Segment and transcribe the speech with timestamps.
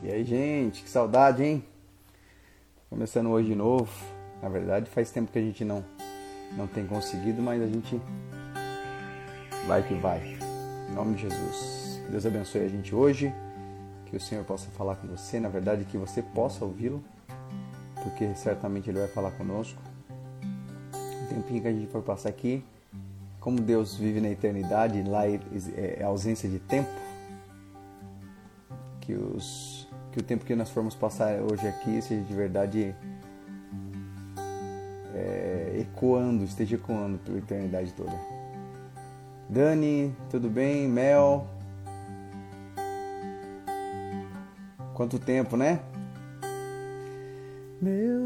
[0.00, 1.64] E aí, gente, que saudade, hein?
[2.88, 3.90] Começando hoje de novo.
[4.40, 5.84] Na verdade, faz tempo que a gente não
[6.56, 8.00] não tem conseguido, mas a gente
[9.66, 10.38] vai que vai.
[10.88, 12.00] Em nome de Jesus.
[12.08, 13.34] Deus abençoe a gente hoje.
[14.06, 17.04] Que o Senhor possa falar com você, na verdade, que você possa ouvi-lo,
[18.02, 19.82] porque certamente ele vai falar conosco.
[20.94, 22.64] O tempinho que a gente for passar aqui,
[23.38, 25.38] como Deus vive na eternidade, lá é,
[25.98, 26.88] é ausência de tempo,
[29.02, 29.77] que, os,
[30.18, 32.94] que o tempo que nós formos passar hoje aqui seja de verdade
[35.14, 38.12] é, ecoando, esteja ecoando pela eternidade toda.
[39.48, 40.88] Dani, tudo bem?
[40.88, 41.46] Mel?
[44.94, 45.80] Quanto tempo, né?
[47.80, 48.17] Meu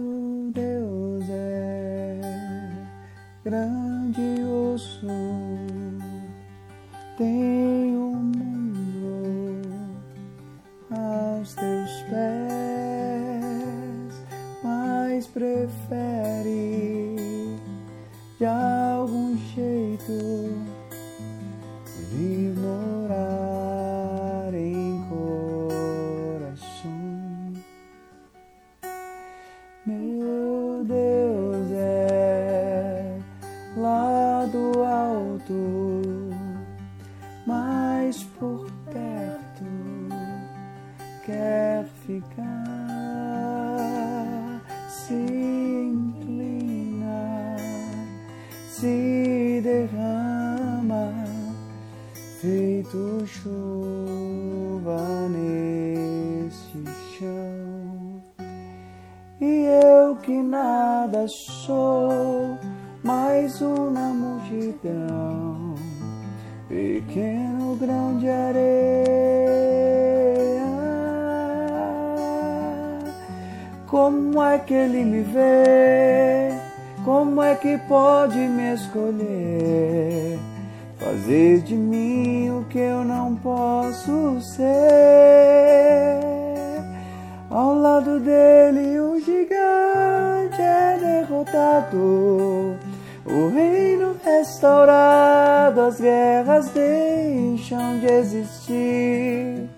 [94.63, 99.69] restaurado, as guerras deixam de existir,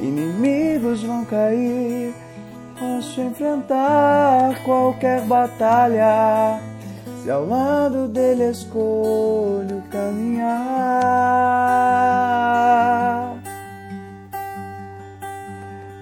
[0.00, 2.12] inimigos vão cair,
[2.76, 6.58] posso enfrentar qualquer batalha,
[7.22, 10.54] se ao lado dele escolho caminhar.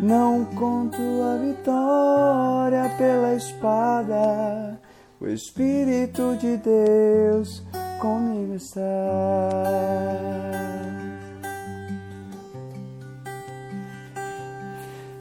[0.01, 4.81] Não conto a vitória pela espada,
[5.21, 7.63] o Espírito de Deus
[8.03, 8.83] comigo está.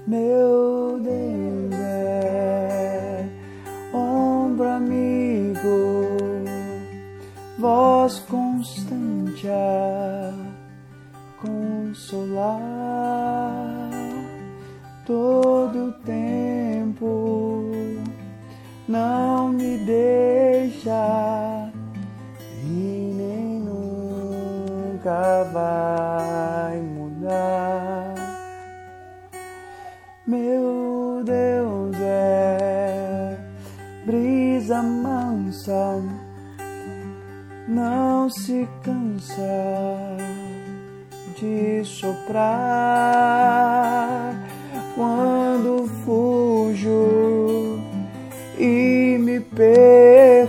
[0.08, 3.30] Meu Deus é
[3.94, 6.10] ombro amigo,
[7.60, 10.34] voz constante a
[11.40, 12.52] consolar
[15.06, 17.62] todo tempo
[18.88, 21.71] não me deixa
[25.02, 28.14] nunca vai mudar.
[30.28, 33.38] Meu Deus é
[34.06, 36.00] brisa mansa,
[37.68, 39.42] não se cansa
[41.36, 42.52] de soprar
[44.96, 47.80] quando fujo
[48.60, 50.41] e me perco,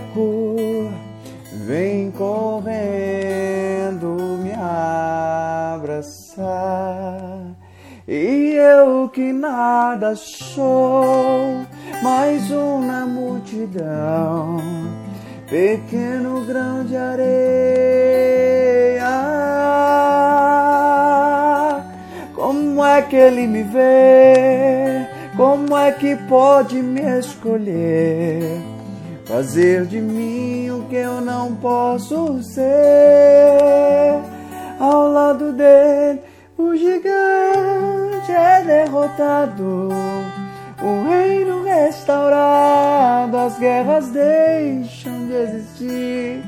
[8.63, 11.65] eu que nada sou,
[12.01, 14.57] mais um na multidão,
[15.49, 17.33] pequeno grão de areia.
[22.33, 25.07] Como é que ele me vê?
[25.35, 28.61] Como é que pode me escolher?
[29.25, 34.21] Fazer de mim o que eu não posso ser.
[34.79, 36.19] Ao lado dele,
[36.57, 39.89] o gigante é derrotado.
[40.81, 46.43] O reino restaurado, as guerras deixam de existir.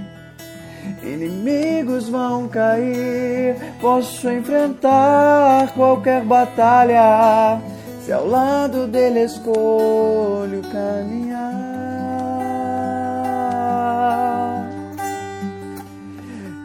[1.02, 7.62] Inimigos vão cair, posso enfrentar qualquer batalha,
[8.04, 11.75] se ao lado dele escolho caminhar.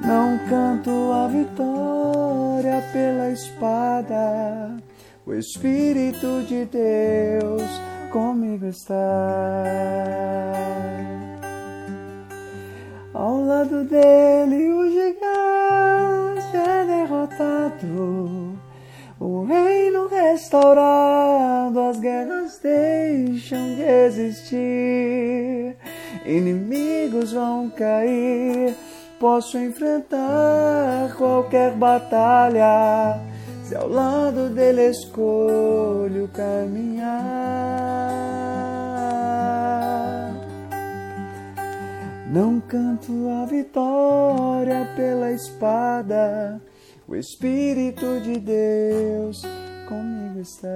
[0.03, 2.00] Não canto a vitória
[2.93, 4.77] pela espada,
[5.27, 7.63] o Espírito de Deus
[8.11, 8.97] comigo está.
[13.15, 18.59] Ao lado dele o gigante é derrotado,
[19.21, 25.77] o reino restaurado, as guerras deixam de existir,
[26.25, 28.75] inimigos vão cair,
[29.21, 33.21] posso enfrentar qualquer batalha
[33.63, 37.11] se ao lado dele escolho caminhar.
[42.33, 43.13] Não canto
[43.43, 46.59] a vitória pela espada,
[47.07, 49.43] o Espírito de Deus
[49.87, 50.69] comigo está.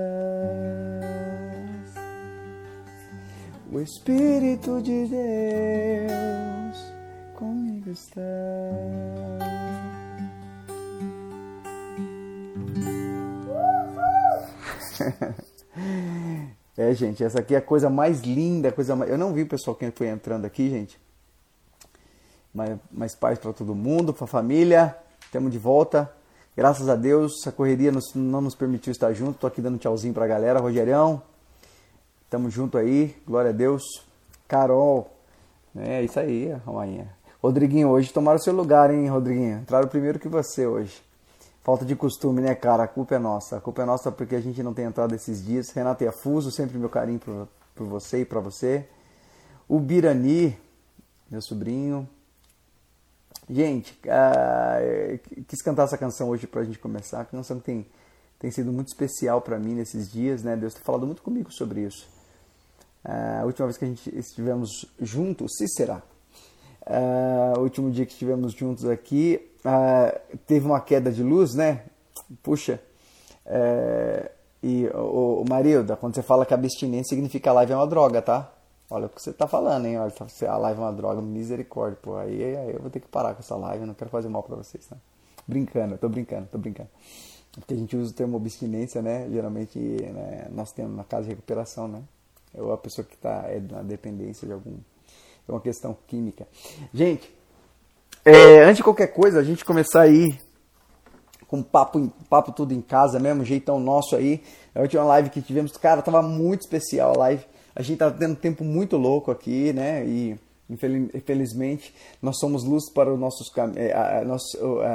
[3.72, 6.63] O Espírito de Deus
[7.34, 8.20] comigo está.
[16.76, 19.10] é, gente, essa aqui é a coisa mais linda, coisa mais...
[19.10, 20.98] Eu não vi o pessoal que foi entrando aqui, gente.
[22.52, 24.96] Mas, mas paz para todo mundo, para a família.
[25.24, 26.10] Estamos de volta.
[26.56, 29.38] Graças a Deus, a correria nos, não nos permitiu estar junto.
[29.38, 30.60] Tô aqui dando tchauzinho para a galera.
[30.60, 31.20] Rogerião,
[32.30, 33.16] tamo junto aí.
[33.26, 33.82] Glória a Deus.
[34.46, 35.10] Carol,
[35.74, 37.23] é isso aí, Rainha.
[37.44, 39.58] Rodriguinho, hoje tomaram seu lugar, hein, Rodriguinho?
[39.58, 41.02] Entraram primeiro que você hoje.
[41.62, 42.84] Falta de costume, né, cara?
[42.84, 43.58] A culpa é nossa.
[43.58, 45.68] A culpa é nossa porque a gente não tem entrado esses dias.
[45.68, 48.88] Renato Iafuso, sempre meu carinho por, por você e para você.
[49.68, 50.58] O Birani,
[51.30, 52.08] meu sobrinho.
[53.46, 57.20] Gente, uh, quis cantar essa canção hoje pra gente começar.
[57.20, 57.86] A canção que tem,
[58.38, 60.56] tem sido muito especial para mim nesses dias, né?
[60.56, 62.08] Deus tem falado muito comigo sobre isso.
[63.04, 66.00] Uh, a última vez que a gente estivemos juntos, se será?
[66.86, 71.82] Uh, o último dia que estivemos juntos aqui, ah, teve uma queda de luz, né?
[72.42, 72.80] Puxa.
[73.46, 74.30] É,
[74.62, 78.20] e o, o Marilda, quando você fala que abstinência significa a live é uma droga,
[78.20, 78.52] tá?
[78.90, 79.98] Olha o que você tá falando, hein?
[79.98, 80.12] Olha,
[80.48, 82.16] a live é uma droga, misericórdia, pô.
[82.16, 84.42] Aí, aí eu vou ter que parar com essa live, eu não quero fazer mal
[84.42, 84.96] para vocês, tá?
[85.46, 86.88] Brincando, tô brincando, tô brincando.
[87.52, 89.28] Porque a gente usa o termo abstinência, né?
[89.30, 92.02] Geralmente né, nós temos na casa de recuperação, né?
[92.54, 94.76] Ou a pessoa que está é na dependência de algum.
[95.48, 96.46] É uma questão química.
[96.92, 97.32] Gente,
[98.24, 100.38] é, antes de qualquer coisa, a gente começar aí
[101.46, 104.42] com papo, papo tudo em casa mesmo, jeitão nosso aí.
[104.74, 107.44] A última live que tivemos, cara, tava muito especial a live.
[107.76, 110.04] A gente tá tendo um tempo muito louco aqui, né?
[110.06, 110.38] E
[110.68, 114.42] infelizmente nós somos luz para os nossos é, nós,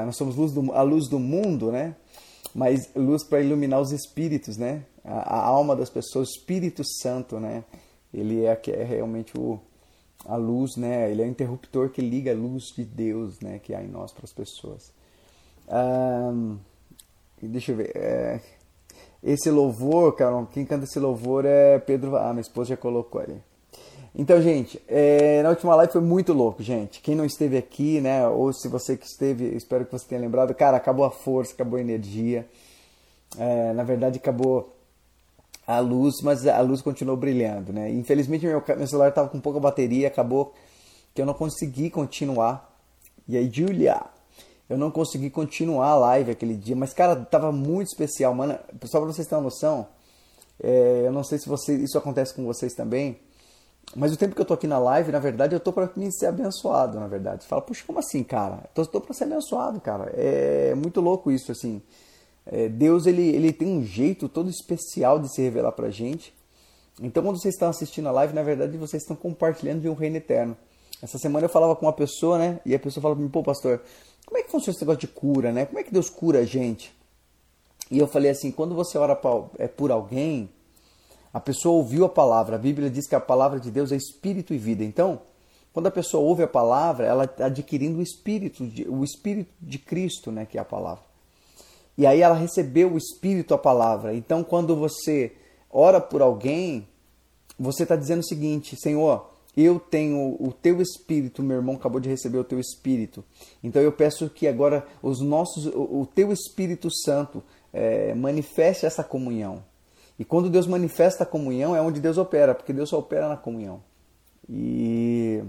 [0.05, 1.95] nós somos luz do, a luz do mundo, né?
[2.53, 4.83] Mas luz para iluminar os espíritos, né?
[5.05, 7.63] A, a, alma das pessoas, o Espírito Santo, né?
[8.11, 9.59] Ele é, é realmente o,
[10.29, 11.11] a luz, né?
[11.11, 13.59] Ele é o interruptor que liga a luz de Deus, né?
[13.59, 14.93] Que há em nós para as pessoas.
[15.67, 16.57] Um,
[17.41, 17.91] deixa eu ver.
[17.95, 18.39] É,
[19.23, 22.15] esse louvor, cara, quem canta esse louvor é Pedro.
[22.15, 23.41] Ah, minha esposa já colocou ali.
[24.13, 27.01] Então, gente, é, na última live foi muito louco, gente.
[27.01, 28.27] Quem não esteve aqui, né?
[28.27, 30.53] Ou se você que esteve, espero que você tenha lembrado.
[30.53, 32.47] Cara, acabou a força, acabou a energia.
[33.37, 34.75] É, na verdade, acabou
[35.69, 37.91] a luz, mas a luz continuou brilhando, né?
[37.91, 40.51] Infelizmente meu, meu celular estava com pouca bateria, acabou
[41.13, 42.75] que eu não consegui continuar.
[43.27, 44.01] E aí, Julia,
[44.67, 48.57] eu não consegui continuar a live aquele dia, mas cara, tava muito especial, mano.
[48.85, 49.85] Só para vocês terem uma noção,
[50.59, 53.19] é, eu não sei se você, isso acontece com vocês também,
[53.95, 56.11] mas o tempo que eu tô aqui na live, na verdade, eu tô para me
[56.11, 57.45] ser abençoado, na verdade.
[57.45, 58.63] Fala, puxa, como assim, cara?
[58.75, 60.11] Eu tô, tô para ser abençoado, cara.
[60.15, 61.79] É muito louco isso, assim.
[62.51, 66.33] É, Deus ele, ele tem um jeito todo especial de se revelar para gente.
[67.01, 70.17] Então, quando vocês estão assistindo a live, na verdade vocês estão compartilhando de um reino
[70.17, 70.57] eterno.
[71.01, 72.59] Essa semana eu falava com uma pessoa, né?
[72.65, 73.81] E a pessoa falava para mim, pô, pastor,
[74.25, 75.65] como é que funciona esse negócio de cura, né?
[75.65, 76.93] Como é que Deus cura a gente?
[77.89, 79.19] E eu falei assim, quando você ora
[79.57, 80.49] é por alguém,
[81.33, 82.55] a pessoa ouviu a palavra.
[82.55, 84.83] A Bíblia diz que a palavra de Deus é espírito e vida.
[84.83, 85.21] Então,
[85.71, 90.31] quando a pessoa ouve a palavra, ela está adquirindo o espírito, o espírito de Cristo,
[90.31, 90.45] né?
[90.45, 91.08] Que é a palavra.
[91.99, 94.15] E aí ela recebeu o Espírito, a palavra.
[94.15, 95.33] Então, quando você
[95.69, 96.87] ora por alguém,
[97.59, 102.07] você está dizendo o seguinte: Senhor, eu tenho o teu Espírito, meu irmão acabou de
[102.07, 103.21] receber o teu Espírito.
[103.61, 109.61] Então eu peço que agora os nossos, o, teu Espírito Santo é, manifeste essa comunhão.
[110.17, 113.35] E quando Deus manifesta a comunhão, é onde Deus opera, porque Deus só opera na
[113.35, 113.83] comunhão.
[114.49, 115.43] E.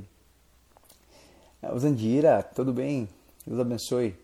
[1.78, 3.08] Zandira, tudo bem?
[3.46, 4.16] Deus abençoe.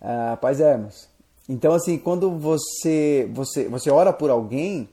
[0.00, 1.17] Ah, paz, Hermes.
[1.48, 4.88] Então, assim, quando você, você, você ora por alguém,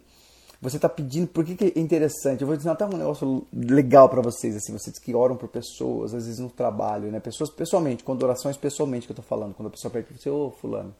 [0.61, 1.27] você está pedindo.
[1.27, 2.41] Por que, que é interessante?
[2.41, 4.55] Eu vou dizer até um negócio legal para vocês.
[4.55, 7.19] assim Vocês que oram por pessoas, às vezes no trabalho, né?
[7.19, 9.53] Pessoas pessoalmente, quando orações pessoalmente que eu estou falando.
[9.53, 10.95] Quando a pessoa pede para você, ô Fulano,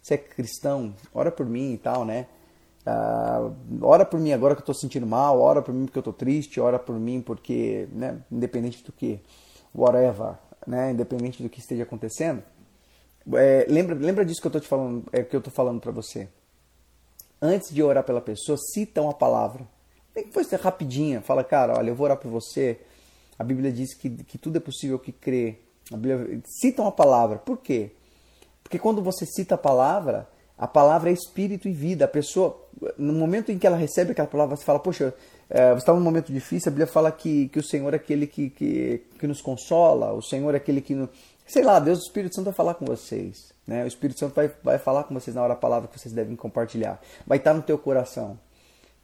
[0.00, 0.94] você é cristão?
[1.12, 2.26] Ora por mim e tal, né?
[2.86, 6.00] ah, ora por mim agora que eu estou sentindo mal, ora por mim porque eu
[6.00, 9.20] estou triste, ora por mim porque, né, independente do que,
[9.74, 10.34] whatever,
[10.66, 12.42] né, independente do que esteja acontecendo.
[13.34, 15.92] É, lembra, lembra disso que eu estou te falando, é, que eu estou falando para
[15.92, 16.28] você.
[17.40, 19.66] Antes de orar pela pessoa, cita uma palavra.
[20.14, 21.20] Tem que ser rapidinha.
[21.20, 22.78] Fala, cara, olha, eu vou orar por você.
[23.38, 25.58] A Bíblia diz que, que tudo é possível que crê.
[25.92, 27.38] A Bíblia cita uma palavra.
[27.38, 27.90] Por quê?
[28.62, 32.04] Porque quando você cita a palavra, a palavra é espírito e vida.
[32.04, 35.14] A pessoa, no momento em que ela recebe aquela palavra, você fala, poxa,
[35.50, 38.26] é, você está num momento difícil, a Bíblia fala que, que o Senhor é aquele
[38.26, 40.94] que, que, que nos consola, o Senhor é aquele que.
[41.46, 43.52] Sei lá, Deus, o Espírito Santo vai falar com vocês.
[43.66, 43.84] Né?
[43.84, 46.36] O Espírito Santo vai, vai falar com vocês na hora a palavra que vocês devem
[46.36, 47.00] compartilhar.
[47.26, 48.38] Vai estar no teu coração.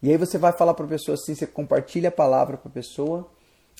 [0.02, 2.72] E aí você vai falar para a pessoa assim, você compartilha a palavra para a
[2.72, 3.28] pessoa,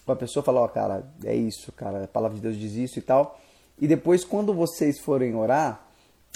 [0.04, 2.74] para a pessoa falar, ó, oh, cara, é isso, cara, a palavra de Deus diz
[2.74, 3.38] isso e tal.
[3.80, 5.86] E depois, quando vocês forem orar,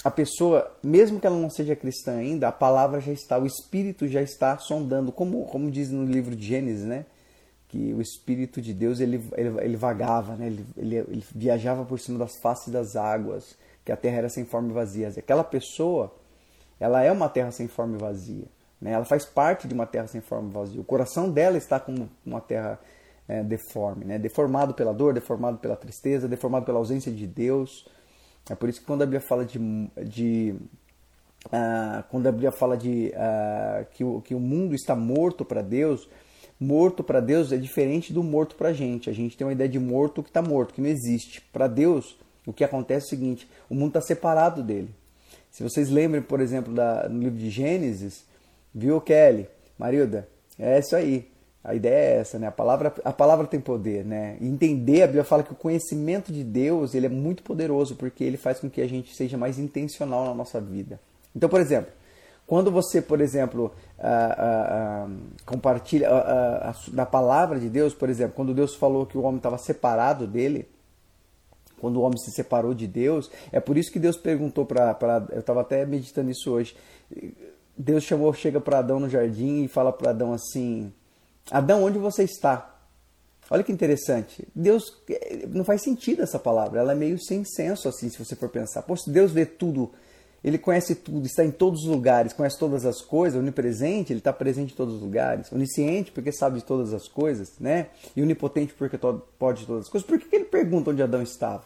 [0.03, 4.07] a pessoa, mesmo que ela não seja cristã ainda, a palavra já está, o Espírito
[4.07, 7.05] já está sondando, como, como diz no livro de Gênesis, né?
[7.73, 10.47] Que o Espírito de Deus ele, ele, ele vagava, né?
[10.47, 14.45] Ele, ele, ele, viajava por cima das faces das águas, que a terra era sem
[14.45, 15.07] forma e vazia.
[15.17, 16.13] Aquela pessoa,
[16.79, 18.45] ela é uma terra sem forma e vazia.
[18.79, 18.91] Né?
[18.91, 20.81] Ela faz parte de uma terra sem forma e vazia.
[20.81, 22.79] O coração dela está como uma terra
[23.27, 24.19] é, deforme, né?
[24.19, 27.85] deformado pela dor, deformado pela tristeza, deformado pela ausência de Deus
[28.49, 29.57] é por isso que quando a Bíblia fala de,
[30.05, 30.55] de
[31.47, 35.61] uh, quando a Bíblia fala de uh, que, o, que o mundo está morto para
[35.61, 36.09] Deus,
[36.63, 39.09] morto para Deus é diferente do morto para a gente.
[39.09, 41.41] A gente tem uma ideia de morto que está morto, que não existe.
[41.51, 44.89] Para Deus, o que acontece é o seguinte: o mundo está separado dele.
[45.51, 48.23] Se vocês lembrem, por exemplo, da, no livro de Gênesis,
[48.73, 50.27] viu, Kelly, Marilda?
[50.57, 51.27] É isso aí.
[51.63, 52.47] A ideia é essa, né?
[52.47, 54.37] A palavra, a palavra tem poder, né?
[54.41, 58.35] entender, a Bíblia fala que o conhecimento de Deus ele é muito poderoso porque ele
[58.35, 60.99] faz com que a gente seja mais intencional na nossa vida.
[61.33, 61.89] Então, por exemplo,
[62.45, 66.09] quando você, por exemplo, uh, uh, uh, compartilha
[66.91, 70.67] da palavra de Deus, por exemplo, quando Deus falou que o homem estava separado dele,
[71.79, 75.25] quando o homem se separou de Deus, é por isso que Deus perguntou para.
[75.31, 76.75] Eu estava até meditando isso hoje.
[77.77, 80.93] Deus chamou, chega para Adão no jardim e fala para Adão assim:
[81.51, 82.73] Adão, onde você está?
[83.49, 84.47] Olha que interessante.
[84.55, 84.95] Deus
[85.49, 86.79] não faz sentido essa palavra.
[86.79, 88.83] Ela é meio sem senso assim, se você for pensar.
[88.97, 89.91] Se Deus vê tudo,
[90.43, 94.33] ele conhece tudo, está em todos os lugares, conhece todas as coisas, onipresente, ele está
[94.33, 95.49] presente em todos os lugares.
[95.51, 97.87] Onisciente, porque sabe de todas as coisas, né?
[98.15, 98.97] E onipotente, porque
[99.39, 100.05] pode todas as coisas.
[100.05, 101.63] Por que, que ele pergunta onde Adão estava?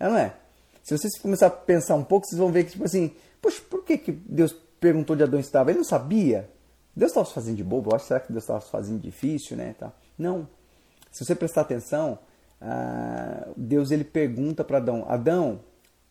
[0.00, 0.34] É, não é?
[0.82, 3.84] Se vocês começar a pensar um pouco, vocês vão ver que, tipo assim, poxa, por
[3.84, 5.70] que, que Deus perguntou onde Adão estava?
[5.70, 6.48] Ele não sabia?
[6.96, 7.90] Deus estava se fazendo de bobo?
[7.90, 9.74] Eu acho será que Deus estava se fazendo difícil, né?
[9.78, 9.92] Tá.
[10.18, 10.48] Não.
[11.10, 12.18] Se você prestar atenção,
[12.60, 15.60] ah, Deus ele pergunta para Adão: Adão,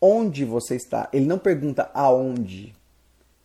[0.01, 1.07] onde você está?
[1.13, 2.75] Ele não pergunta aonde.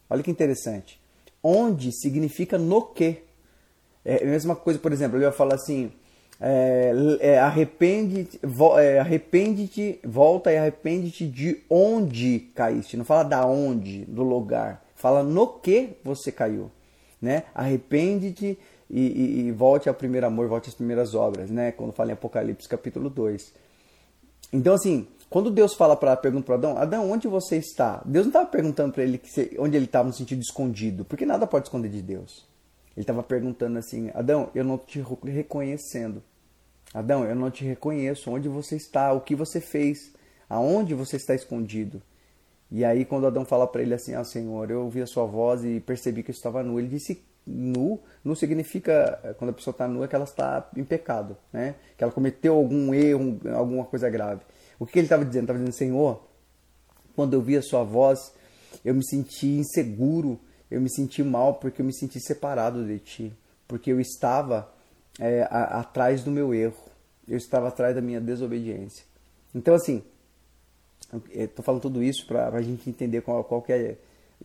[0.08, 1.00] Olha que interessante.
[1.42, 3.22] Onde significa no que.
[4.04, 5.92] É a mesma coisa, por exemplo, ele vai falar assim:
[6.40, 8.40] é, é, arrepende-te,
[8.78, 12.96] é, arrepende volta e arrepende-te de onde caíste.
[12.96, 14.84] Não fala da onde, do lugar.
[14.94, 16.70] Fala no que você caiu
[17.20, 17.44] né?
[17.54, 18.58] Arrepende-te
[18.88, 21.72] e, e, e, volte ao primeiro amor, volte às primeiras obras, né?
[21.72, 23.52] Quando fala em Apocalipse capítulo 2.
[24.52, 28.00] Então, assim, quando Deus fala para pergunta para Adão, Adão, onde você está?
[28.06, 31.46] Deus não estava perguntando para ele que onde ele estava no sentido escondido, porque nada
[31.46, 32.46] pode esconder de Deus.
[32.96, 36.22] Ele estava perguntando assim, Adão, eu não te reconhecendo.
[36.94, 38.30] Adão, eu não te reconheço.
[38.30, 39.12] Onde você está?
[39.12, 40.10] O que você fez?
[40.48, 42.00] Aonde você está escondido?
[42.70, 45.62] E aí, quando Adão fala para ele assim: Ah, Senhor, eu ouvi a sua voz
[45.62, 46.78] e percebi que eu estava nu.
[46.78, 50.66] Ele disse: Nu nu significa, eh, quando a pessoa está nua, é que ela está
[50.74, 51.74] em pecado, né?
[51.96, 54.40] que ela cometeu algum erro, alguma coisa grave.
[54.78, 55.44] O que ele estava dizendo?
[55.44, 56.22] Estava dizendo: Senhor,
[57.14, 58.32] quando eu vi a sua voz,
[58.84, 60.38] eu me senti inseguro,
[60.70, 63.32] eu me senti mal porque eu me senti separado de ti,
[63.66, 64.72] porque eu estava
[65.18, 66.82] é, a, atrás do meu erro,
[67.26, 69.04] eu estava atrás da minha desobediência.
[69.54, 70.02] Então, assim
[71.30, 73.96] Estou falando tudo isso para a gente entender qual, qual que é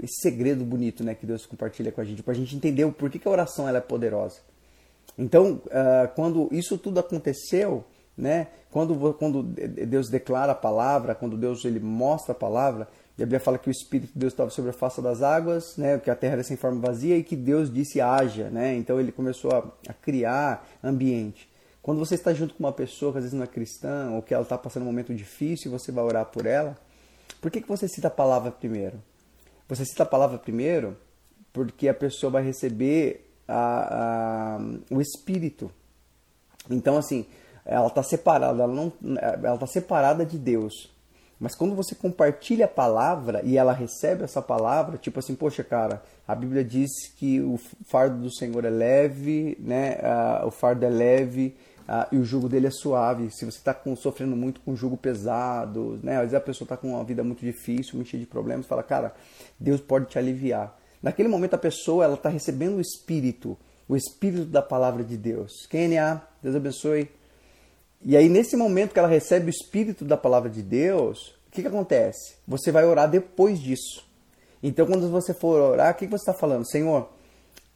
[0.01, 2.91] esse segredo bonito né, que Deus compartilha com a gente, para a gente entender o
[2.91, 4.39] porquê que a oração ela é poderosa.
[5.17, 7.83] Então, uh, quando isso tudo aconteceu,
[8.17, 12.87] né, quando, quando Deus declara a palavra, quando Deus ele mostra a palavra,
[13.17, 15.99] a Bíblia fala que o Espírito de Deus estava sobre a face das águas, né,
[15.99, 18.49] que a terra era sem forma vazia e que Deus disse haja.
[18.49, 21.49] Né, então ele começou a, a criar ambiente.
[21.81, 24.33] Quando você está junto com uma pessoa que às vezes não é cristã ou que
[24.33, 26.77] ela está passando um momento difícil e você vai orar por ela,
[27.39, 29.01] por que, que você cita a palavra primeiro?
[29.67, 30.95] Você cita a palavra primeiro
[31.51, 35.71] porque a pessoa vai receber a, a, o Espírito.
[36.69, 37.25] Então, assim,
[37.65, 40.89] ela está separada, ela não, ela está separada de Deus.
[41.41, 46.03] Mas quando você compartilha a palavra e ela recebe essa palavra, tipo assim, poxa, cara,
[46.27, 49.97] a Bíblia diz que o fardo do Senhor é leve, né?
[50.43, 51.55] Uh, o fardo é leve
[51.89, 53.31] uh, e o jugo dele é suave.
[53.31, 56.17] Se você está sofrendo muito com jugo pesado, né?
[56.17, 58.83] Às vezes a pessoa está com uma vida muito difícil, muito cheia de problemas, fala,
[58.83, 59.11] cara,
[59.59, 60.77] Deus pode te aliviar.
[61.01, 63.57] Naquele momento a pessoa ela está recebendo o Espírito,
[63.89, 65.65] o Espírito da palavra de Deus.
[65.67, 67.09] Kenia, Deus abençoe.
[68.03, 71.61] E aí, nesse momento que ela recebe o Espírito da palavra de Deus, o que,
[71.61, 72.35] que acontece?
[72.47, 74.03] Você vai orar depois disso.
[74.63, 76.67] Então, quando você for orar, o que, que você está falando?
[76.67, 77.09] Senhor,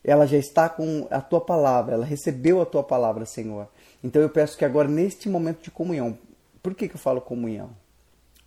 [0.03, 3.67] ela já está com a tua palavra, ela recebeu a tua palavra, Senhor.
[4.03, 6.17] Então, eu peço que agora, neste momento de comunhão,
[6.63, 7.69] por que, que eu falo comunhão?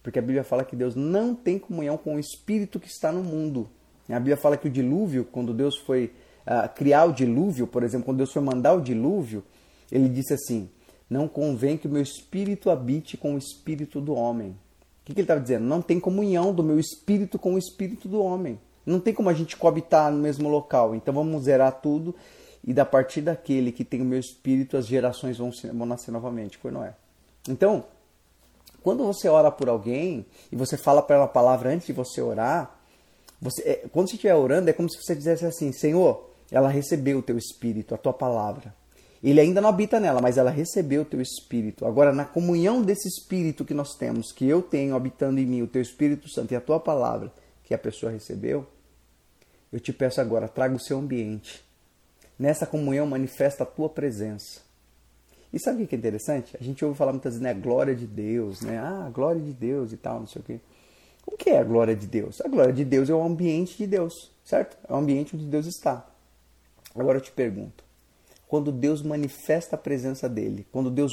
[0.02, 3.22] Porque a Bíblia fala que Deus não tem comunhão com o Espírito que está no
[3.22, 3.68] mundo.
[4.08, 6.12] A Bíblia fala que o dilúvio, quando Deus foi
[6.46, 9.44] uh, criar o dilúvio, por exemplo, quando Deus foi mandar o dilúvio,
[9.92, 10.70] ele disse assim:
[11.08, 14.50] não convém que o meu espírito habite com o espírito do homem.
[14.50, 15.64] O que, ele estava dizendo?
[15.64, 18.60] Não tem comunhão do meu espírito com o espírito do homem.
[18.84, 20.94] Não tem como a gente coabitar no mesmo local.
[20.94, 22.14] Então vamos zerar tudo
[22.66, 26.58] e da partir daquele que tem o meu espírito, as gerações vão, vão nascer novamente.
[26.58, 26.94] Foi Noé.
[27.48, 27.84] Então,
[28.82, 32.20] quando você ora por alguém e você fala para ela a palavra antes de você
[32.20, 32.78] orar,
[33.40, 37.18] você, é, quando você estiver orando, é como se você dissesse assim: Senhor, ela recebeu
[37.18, 38.74] o teu espírito, a tua palavra.
[39.22, 41.84] Ele ainda não habita nela, mas ela recebeu o teu espírito.
[41.84, 45.66] Agora, na comunhão desse espírito que nós temos, que eu tenho habitando em mim, o
[45.66, 47.32] teu Espírito Santo e a tua palavra,
[47.64, 48.66] que a pessoa recebeu,
[49.72, 51.64] eu te peço agora, traga o seu ambiente.
[52.38, 54.60] Nessa comunhão manifesta a tua presença.
[55.52, 56.56] E sabe o que é interessante?
[56.60, 57.54] A gente ouve falar muitas vezes, né?
[57.54, 58.78] Glória de Deus, né?
[58.78, 60.60] Ah, glória de Deus e tal, não sei o quê.
[61.26, 62.40] O que é a glória de Deus?
[62.40, 64.76] A glória de Deus é o ambiente de Deus, certo?
[64.88, 66.06] É o ambiente onde Deus está.
[66.94, 67.84] Agora eu te pergunto,
[68.48, 71.12] quando Deus manifesta a presença dele, quando Deus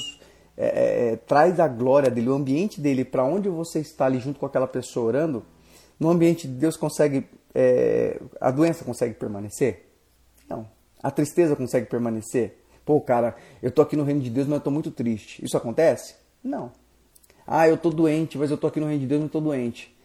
[0.58, 4.20] é, é, é traz a glória dele, o ambiente dele para onde você está ali
[4.20, 5.46] junto com aquela pessoa orando,
[6.00, 9.86] no ambiente de Deus consegue, é, a doença consegue permanecer?
[10.50, 10.68] Não.
[11.04, 12.58] A tristeza consegue permanecer?
[12.86, 15.44] Pô, cara, eu tô aqui no reino de Deus, mas eu tô muito triste.
[15.44, 16.16] Isso acontece?
[16.44, 16.72] Não.
[17.46, 19.42] Ah, eu tô doente, mas eu tô aqui no reino de Deus, mas eu tô
[19.42, 19.96] doente.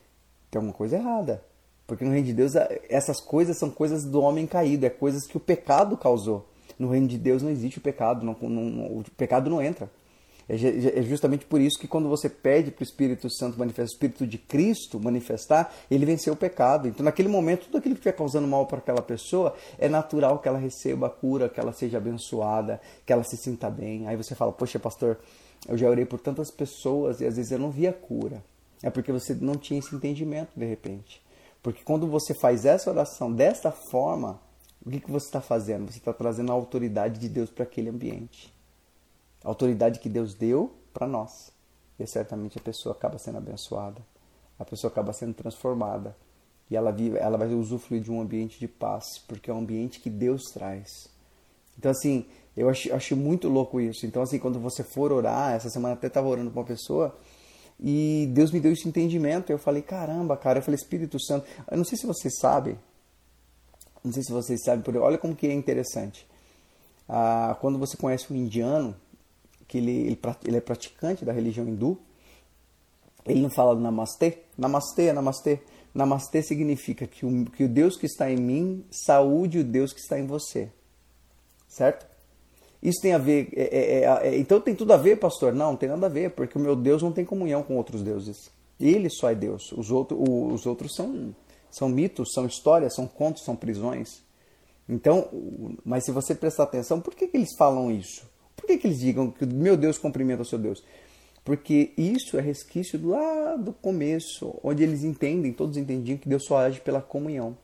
[0.50, 1.42] Tem alguma coisa errada.
[1.86, 2.52] Porque no reino de Deus,
[2.88, 6.49] essas coisas são coisas do homem caído, é coisas que o pecado causou.
[6.80, 9.90] No reino de Deus não existe o pecado, não, não, o pecado não entra.
[10.48, 13.94] É, é justamente por isso que quando você pede para o Espírito Santo manifestar, o
[13.94, 16.88] Espírito de Cristo manifestar, ele venceu o pecado.
[16.88, 20.48] Então, naquele momento, tudo aquilo que estiver causando mal para aquela pessoa, é natural que
[20.48, 24.08] ela receba a cura, que ela seja abençoada, que ela se sinta bem.
[24.08, 25.18] Aí você fala, poxa, pastor,
[25.68, 28.42] eu já orei por tantas pessoas e às vezes eu não vi a cura.
[28.82, 31.22] É porque você não tinha esse entendimento de repente.
[31.62, 34.40] Porque quando você faz essa oração desta forma,
[34.84, 35.90] o que, que você está fazendo?
[35.90, 38.52] Você está trazendo a autoridade de Deus para aquele ambiente.
[39.44, 41.52] A autoridade que Deus deu para nós.
[41.98, 44.00] E certamente a pessoa acaba sendo abençoada.
[44.58, 46.16] A pessoa acaba sendo transformada.
[46.70, 50.00] E ela, vive, ela vai usufruir de um ambiente de paz, porque é um ambiente
[50.00, 51.08] que Deus traz.
[51.76, 54.06] Então, assim, eu acho, acho muito louco isso.
[54.06, 57.16] Então, assim, quando você for orar, essa semana até estava orando com uma pessoa
[57.78, 59.50] e Deus me deu esse entendimento.
[59.50, 60.58] Eu falei, caramba, cara.
[60.58, 61.46] Eu falei, Espírito Santo.
[61.70, 62.78] Eu não sei se vocês sabem,
[64.04, 66.26] não sei se vocês sabem, por olha como que é interessante.
[67.08, 68.94] Ah, quando você conhece um indiano,
[69.66, 71.98] que ele, ele, ele, é praticante da religião hindu,
[73.26, 74.38] ele não fala namastê?
[74.56, 75.60] Namastê, namastê.
[75.94, 80.00] Namastê significa que o, que o Deus que está em mim saúde o Deus que
[80.00, 80.70] está em você.
[81.68, 82.06] Certo?
[82.82, 83.48] Isso tem a ver.
[83.54, 85.52] É, é, é, é, então tem tudo a ver, pastor?
[85.52, 88.02] Não, não tem nada a ver, porque o meu Deus não tem comunhão com outros
[88.02, 88.50] deuses.
[88.80, 89.72] Ele só é Deus.
[89.72, 91.34] Os, outro, os outros são
[91.70, 94.22] são mitos, são histórias, são contos, são prisões.
[94.88, 95.28] Então,
[95.84, 98.28] mas se você prestar atenção, por que, que eles falam isso?
[98.56, 100.82] Por que, que eles digam que meu Deus cumprimenta o seu Deus?
[101.44, 106.58] Porque isso é resquício lá do começo, onde eles entendem, todos entendiam que Deus só
[106.58, 107.56] age pela comunhão.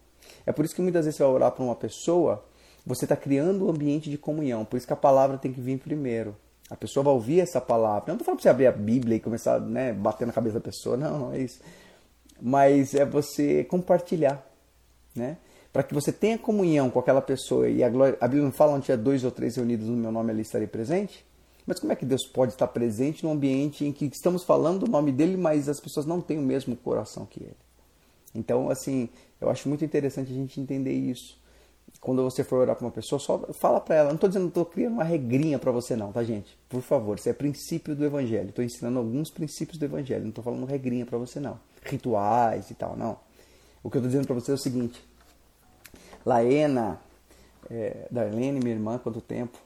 [0.46, 2.44] É por isso que muitas vezes você vai orar para uma pessoa,
[2.86, 4.64] você está criando um ambiente de comunhão.
[4.64, 6.34] Por isso que a palavra tem que vir primeiro.
[6.70, 8.04] A pessoa vai ouvir essa palavra.
[8.08, 10.54] Não estou falando para você abrir a Bíblia e começar a né, bater na cabeça
[10.54, 10.96] da pessoa.
[10.96, 11.60] Não, não é isso
[12.40, 14.44] mas é você compartilhar,
[15.14, 15.38] né?
[15.72, 18.72] Para que você tenha comunhão com aquela pessoa e a, glória, a Bíblia não fala
[18.72, 21.24] onde tinha dois ou três reunidos no meu nome ali estarei presente?
[21.66, 24.88] Mas como é que Deus pode estar presente num ambiente em que estamos falando o
[24.88, 27.56] nome dele, mas as pessoas não têm o mesmo coração que ele?
[28.34, 29.08] Então, assim,
[29.40, 31.38] eu acho muito interessante a gente entender isso.
[32.00, 34.08] Quando você for orar para uma pessoa, só fala para ela.
[34.08, 36.56] Não estou dizendo, estou criando uma regrinha para você, não, tá, gente?
[36.68, 38.50] Por favor, isso é princípio do Evangelho.
[38.50, 40.22] Estou ensinando alguns princípios do Evangelho.
[40.22, 43.18] Não estou falando regrinha para você, não rituais e tal, não.
[43.82, 45.02] O que eu estou dizendo para você é o seguinte:
[46.24, 47.00] Laena,
[47.70, 49.58] é, Darlene, minha irmã, quanto tempo?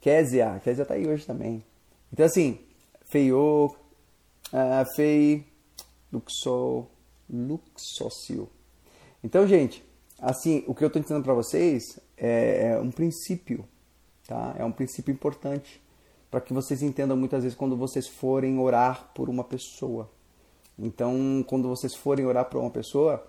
[0.00, 1.64] Kézia, Kézia está aí hoje também.
[2.12, 2.60] Então, assim,
[3.06, 3.74] Feio,
[4.52, 5.46] uh, Fei,
[6.12, 6.86] luxo,
[7.28, 8.48] luxócio.
[9.22, 9.82] Então, gente,
[10.20, 13.64] assim, o que eu estou ensinando para vocês é, é um princípio,
[14.26, 14.54] tá?
[14.58, 15.82] É um princípio importante
[16.30, 20.10] para que vocês entendam muitas vezes quando vocês forem orar por uma pessoa.
[20.78, 23.24] Então, quando vocês forem orar por uma pessoa,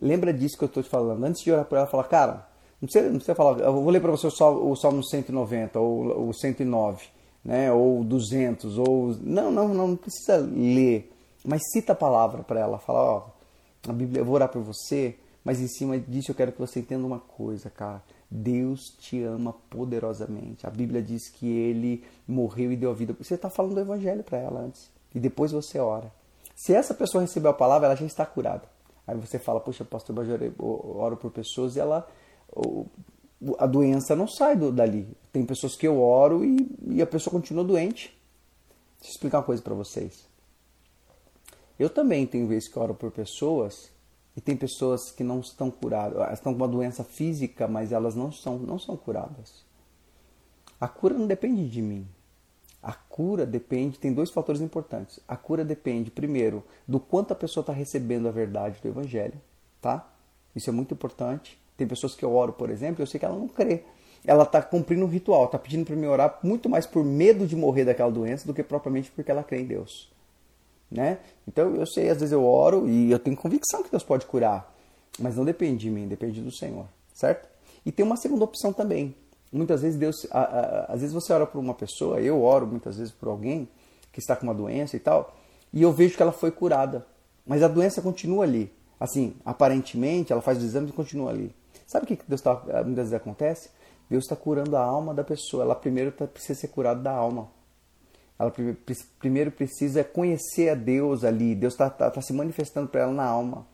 [0.00, 1.22] lembra disso que eu estou te falando.
[1.24, 2.48] Antes de orar por ela, fala, cara,
[2.80, 5.78] não precisa, não precisa falar, eu vou ler para você o Salmo, o Salmo 190
[5.80, 7.06] ou o 109,
[7.44, 11.12] né, ou 200, ou não, não, não, não precisa ler,
[11.44, 13.26] mas cita a palavra para ela, fala, ó,
[13.88, 15.16] a Bíblia, eu vou orar por você,
[15.48, 18.02] mas em cima disso eu quero que você entenda uma coisa, cara.
[18.30, 20.66] Deus te ama poderosamente.
[20.66, 23.16] A Bíblia diz que ele morreu e deu a vida.
[23.18, 24.90] Você está falando do evangelho para ela antes.
[25.14, 26.12] E depois você ora.
[26.54, 28.68] Se essa pessoa recebeu a palavra, ela já está curada.
[29.06, 32.06] Aí você fala, puxa, pastor, eu oro por pessoas e ela
[33.58, 35.08] a doença não sai dali.
[35.32, 38.14] Tem pessoas que eu oro e, e a pessoa continua doente.
[38.98, 40.26] Deixa eu explicar uma coisa para vocês.
[41.78, 43.96] Eu também tenho vezes que oro por pessoas
[44.38, 48.30] e tem pessoas que não estão curadas, estão com uma doença física, mas elas não
[48.30, 49.64] são, não são curadas.
[50.80, 52.06] A cura não depende de mim.
[52.80, 55.18] A cura depende, tem dois fatores importantes.
[55.26, 59.40] A cura depende, primeiro, do quanto a pessoa está recebendo a verdade do Evangelho,
[59.82, 60.08] tá?
[60.54, 61.60] Isso é muito importante.
[61.76, 63.82] Tem pessoas que eu oro, por exemplo, eu sei que ela não crê.
[64.24, 67.56] Ela está cumprindo um ritual, está pedindo para me orar muito mais por medo de
[67.56, 70.16] morrer daquela doença do que propriamente porque ela crê em Deus.
[70.90, 71.18] Né?
[71.46, 74.74] Então eu sei, às vezes eu oro e eu tenho convicção que Deus pode curar,
[75.18, 77.46] mas não depende de mim, depende do Senhor, certo?
[77.84, 79.14] E tem uma segunda opção também.
[79.52, 82.96] Muitas vezes Deus, a, a, às vezes você ora por uma pessoa, eu oro muitas
[82.96, 83.68] vezes por alguém
[84.12, 85.36] que está com uma doença e tal,
[85.72, 87.06] e eu vejo que ela foi curada,
[87.46, 88.72] mas a doença continua ali.
[88.98, 91.54] Assim, aparentemente, ela faz os exames e continua ali.
[91.86, 93.70] Sabe o que Deus tá, muitas vezes acontece?
[94.10, 95.62] Deus está curando a alma da pessoa.
[95.62, 97.48] Ela primeiro tá, precisa ser curada da alma.
[98.38, 98.54] Ela
[99.18, 101.54] primeiro precisa conhecer a Deus ali.
[101.54, 103.66] Deus está tá, tá se manifestando para ela na alma.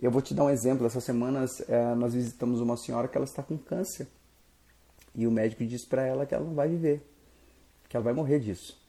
[0.00, 0.86] Eu vou te dar um exemplo.
[0.86, 4.08] Essas semanas é, nós visitamos uma senhora que ela está com câncer.
[5.14, 7.02] E o médico disse para ela que ela não vai viver,
[7.88, 8.80] que ela vai morrer disso.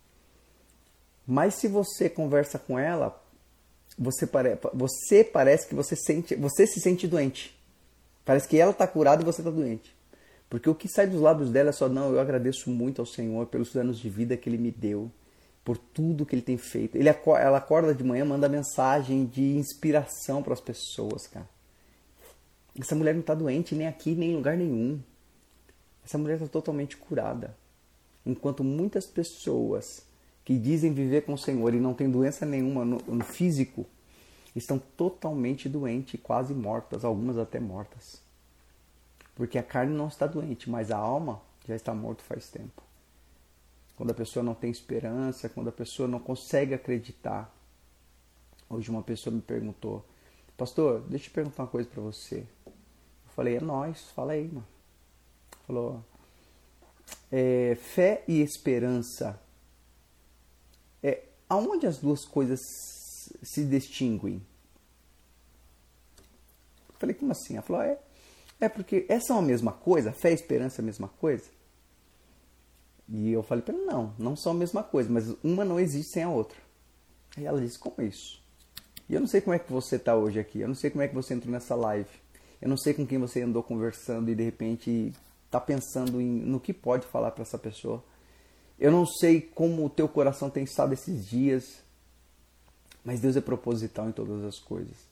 [1.26, 3.22] Mas se você conversa com ela,
[3.98, 4.58] você, pare...
[4.74, 7.58] você parece que você sente, você se sente doente.
[8.26, 9.96] Parece que ela está curada e você está doente.
[10.52, 13.46] Porque o que sai dos lábios dela é só, não, eu agradeço muito ao Senhor
[13.46, 15.10] pelos anos de vida que Ele me deu,
[15.64, 16.98] por tudo que Ele tem feito.
[16.98, 21.48] Ele, ela acorda de manhã, manda mensagem de inspiração para as pessoas, cara.
[22.78, 25.00] Essa mulher não está doente nem aqui, nem em lugar nenhum.
[26.04, 27.56] Essa mulher está totalmente curada.
[28.26, 30.06] Enquanto muitas pessoas
[30.44, 33.86] que dizem viver com o Senhor e não têm doença nenhuma no, no físico,
[34.54, 38.22] estão totalmente doentes, quase mortas, algumas até mortas.
[39.42, 42.84] Porque a carne não está doente, mas a alma já está morta faz tempo.
[43.96, 47.52] Quando a pessoa não tem esperança, quando a pessoa não consegue acreditar.
[48.70, 50.06] Hoje uma pessoa me perguntou,
[50.56, 52.46] pastor, deixa eu perguntar uma coisa para você.
[52.68, 54.68] Eu falei, é nós, fala aí, mano.
[55.66, 56.06] Falou,
[57.32, 59.42] é, fé e esperança,
[61.02, 62.60] é, aonde as duas coisas
[63.42, 64.40] se distinguem?
[67.00, 67.56] Falei, como assim?
[67.56, 67.98] Ela falou, é,
[68.62, 71.50] é porque essa é a mesma coisa, fé e esperança é a mesma coisa?
[73.10, 76.14] E eu falei para ela, não, não são a mesma coisa, mas uma não existe
[76.14, 76.58] sem a outra.
[77.36, 78.42] Aí ela disse, como isso?
[79.10, 81.02] E eu não sei como é que você está hoje aqui, eu não sei como
[81.02, 82.10] é que você entrou nessa live,
[82.62, 85.12] eu não sei com quem você andou conversando e de repente
[85.46, 88.02] está pensando em, no que pode falar para essa pessoa.
[88.80, 91.84] Eu não sei como o teu coração tem estado esses dias,
[93.04, 95.11] mas Deus é proposital em todas as coisas.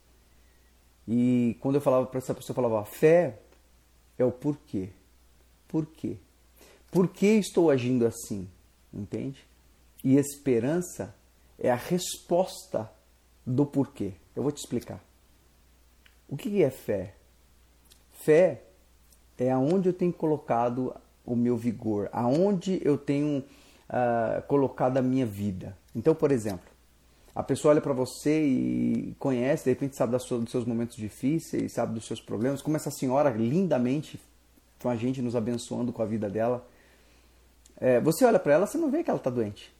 [1.11, 3.39] E quando eu falava para essa pessoa, eu falava: fé
[4.15, 4.89] é o porquê.
[5.67, 6.17] Por quê?
[6.91, 8.47] Por que estou agindo assim?
[8.93, 9.43] Entende?
[10.03, 11.15] E esperança
[11.57, 12.89] é a resposta
[13.43, 14.13] do porquê.
[14.35, 15.03] Eu vou te explicar.
[16.27, 17.15] O que é fé?
[18.11, 18.61] Fé
[19.35, 20.95] é aonde eu tenho colocado
[21.25, 25.75] o meu vigor, aonde eu tenho uh, colocado a minha vida.
[25.95, 26.68] Então, por exemplo,
[27.39, 31.93] a pessoa olha para você e conhece, de repente sabe dos seus momentos difíceis, sabe
[31.93, 34.19] dos seus problemas, como essa senhora lindamente
[34.81, 36.67] com a gente nos abençoando com a vida dela.
[37.77, 39.73] É, você olha para ela, você não vê que ela está doente.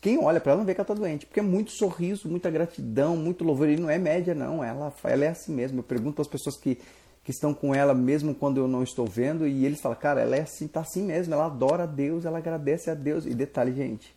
[0.00, 2.48] Quem olha para ela não vê que ela está doente, porque é muito sorriso, muita
[2.48, 3.68] gratidão, muito louvor.
[3.68, 4.62] E não é média, não.
[4.62, 5.80] Ela, ela é assim mesmo.
[5.80, 6.78] Eu pergunto às pessoas que,
[7.24, 10.36] que estão com ela mesmo quando eu não estou vendo, e eles falam, cara, ela
[10.36, 11.34] é assim, tá assim mesmo.
[11.34, 13.26] Ela adora a Deus, ela agradece a Deus.
[13.26, 14.14] E detalhe, gente,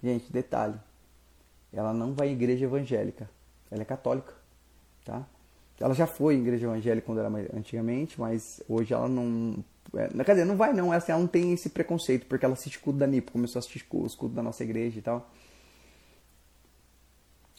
[0.00, 0.78] gente, detalhe
[1.72, 3.28] ela não vai em igreja evangélica.
[3.70, 4.34] Ela é católica,
[5.04, 5.26] tá?
[5.80, 9.62] Ela já foi em igreja evangélica quando era mais, antigamente, mas hoje ela não.
[9.94, 12.78] É, quer dizer, não vai não, assim, ela não tem esse preconceito, porque ela assiste
[12.78, 15.30] culto da NIPO, começou a assistir os da nossa igreja e tal.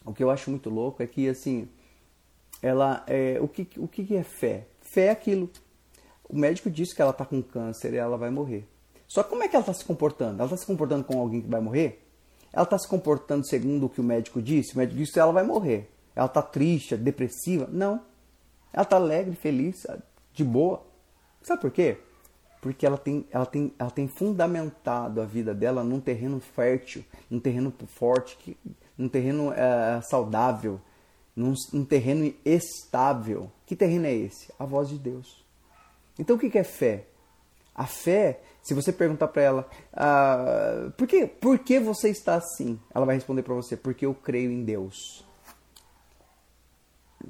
[0.05, 1.67] o que eu acho muito louco é que, assim,
[2.61, 4.65] ela é, o, que, o que é fé?
[4.81, 5.49] Fé é aquilo.
[6.27, 8.67] O médico disse que ela está com câncer e ela vai morrer.
[9.07, 10.35] Só que como é que ela está se comportando?
[10.35, 12.05] Ela está se comportando com alguém que vai morrer?
[12.51, 14.73] Ela está se comportando segundo o que o médico disse?
[14.73, 15.89] O médico disse que ela vai morrer.
[16.15, 17.67] Ela está triste, depressiva?
[17.71, 18.01] Não.
[18.73, 19.85] Ela está alegre, feliz,
[20.33, 20.85] de boa.
[21.41, 21.97] Sabe por quê?
[22.61, 27.39] Porque ela tem, ela, tem, ela tem fundamentado a vida dela num terreno fértil, num
[27.39, 28.57] terreno forte,
[28.97, 30.79] num terreno é, saudável,
[31.35, 33.49] num, num, terreno estável.
[33.65, 34.51] Que terreno é esse?
[34.59, 35.45] A voz de Deus.
[36.17, 37.05] Então o que é fé?
[37.73, 42.79] A fé, se você perguntar para ela, ah, por, que, por que você está assim?
[42.93, 45.25] Ela vai responder para você, porque eu creio em Deus.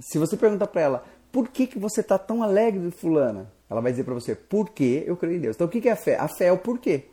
[0.02, 3.49] Se você perguntar para ela, por que, que você está tão alegre, fulana?
[3.69, 5.56] Ela vai dizer para você, porque eu creio em Deus.
[5.56, 6.17] Então o que é a fé?
[6.17, 7.06] A fé é o porquê.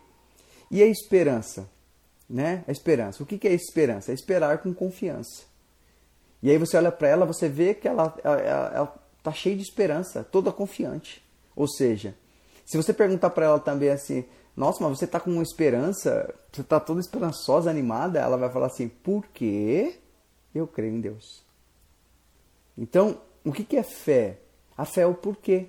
[0.73, 1.71] E a esperança?
[2.29, 2.65] Né?
[2.67, 3.23] A esperança.
[3.23, 4.11] O que é a esperança?
[4.11, 5.45] É esperar com confiança.
[6.43, 8.13] E aí você olha para ela, você vê que ela
[9.19, 11.25] está cheia de esperança, toda confiante.
[11.55, 12.17] Ou seja,
[12.67, 14.25] se você perguntar para ela também assim,
[14.57, 18.89] nossa, mas você está com esperança, você está toda esperançosa, animada, ela vai falar assim,
[18.89, 20.01] porque
[20.53, 21.45] eu creio em Deus.
[22.77, 24.41] Então, o que é fé?
[24.77, 25.69] A fé é o porquê.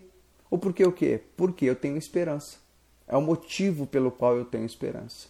[0.50, 1.22] O porquê o quê?
[1.38, 2.58] Porque eu tenho esperança.
[3.08, 5.30] É o motivo pelo qual eu tenho esperança.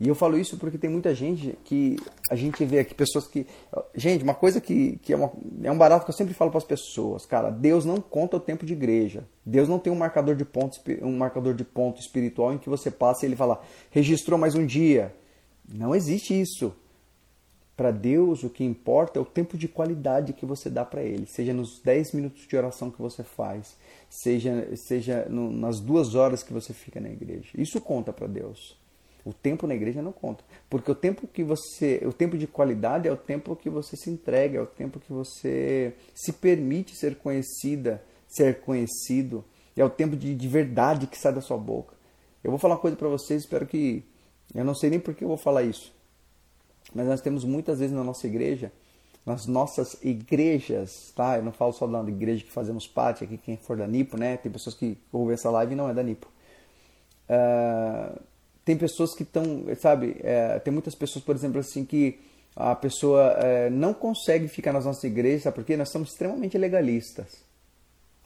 [0.00, 1.96] E eu falo isso porque tem muita gente que
[2.30, 3.46] a gente vê aqui, pessoas que.
[3.94, 5.30] Gente, uma coisa que, que é, uma,
[5.62, 8.40] é um barato que eu sempre falo para as pessoas, cara, Deus não conta o
[8.40, 9.28] tempo de igreja.
[9.44, 12.90] Deus não tem um marcador de ponto, um marcador de ponto espiritual em que você
[12.90, 13.60] passa e ele fala,
[13.90, 15.14] registrou mais um dia.
[15.70, 16.74] Não existe isso.
[17.76, 21.24] Para Deus, o que importa é o tempo de qualidade que você dá para Ele,
[21.24, 23.74] seja nos 10 minutos de oração que você faz,
[24.08, 27.48] seja, seja no, nas duas horas que você fica na igreja.
[27.54, 28.79] Isso conta para Deus.
[29.24, 33.06] O tempo na igreja não conta, porque o tempo que você, o tempo de qualidade
[33.06, 37.16] é o tempo que você se entrega, é o tempo que você se permite ser
[37.16, 39.44] conhecida, ser conhecido,
[39.76, 41.94] é o tempo de, de verdade que sai da sua boca.
[42.42, 44.04] Eu vou falar uma coisa para vocês, espero que
[44.54, 45.92] eu não sei nem por que eu vou falar isso.
[46.94, 48.72] Mas nós temos muitas vezes na nossa igreja,
[49.24, 51.36] nas nossas igrejas, tá?
[51.36, 54.36] Eu não falo só da igreja que fazemos parte, aqui quem for da Nipo, né?
[54.36, 56.26] Tem pessoas que ouvem essa live e não é da Nipo.
[57.28, 58.20] Uh,
[58.64, 60.16] tem pessoas que estão, sabe?
[60.20, 62.18] É, tem muitas pessoas, por exemplo, assim, que
[62.54, 65.76] a pessoa é, não consegue ficar nas nossas igrejas, sabe por quê?
[65.76, 67.42] Nós somos extremamente legalistas.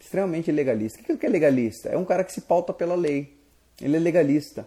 [0.00, 1.02] Extremamente legalistas.
[1.08, 1.88] O que é legalista?
[1.88, 3.36] É um cara que se pauta pela lei.
[3.80, 4.66] Ele é legalista.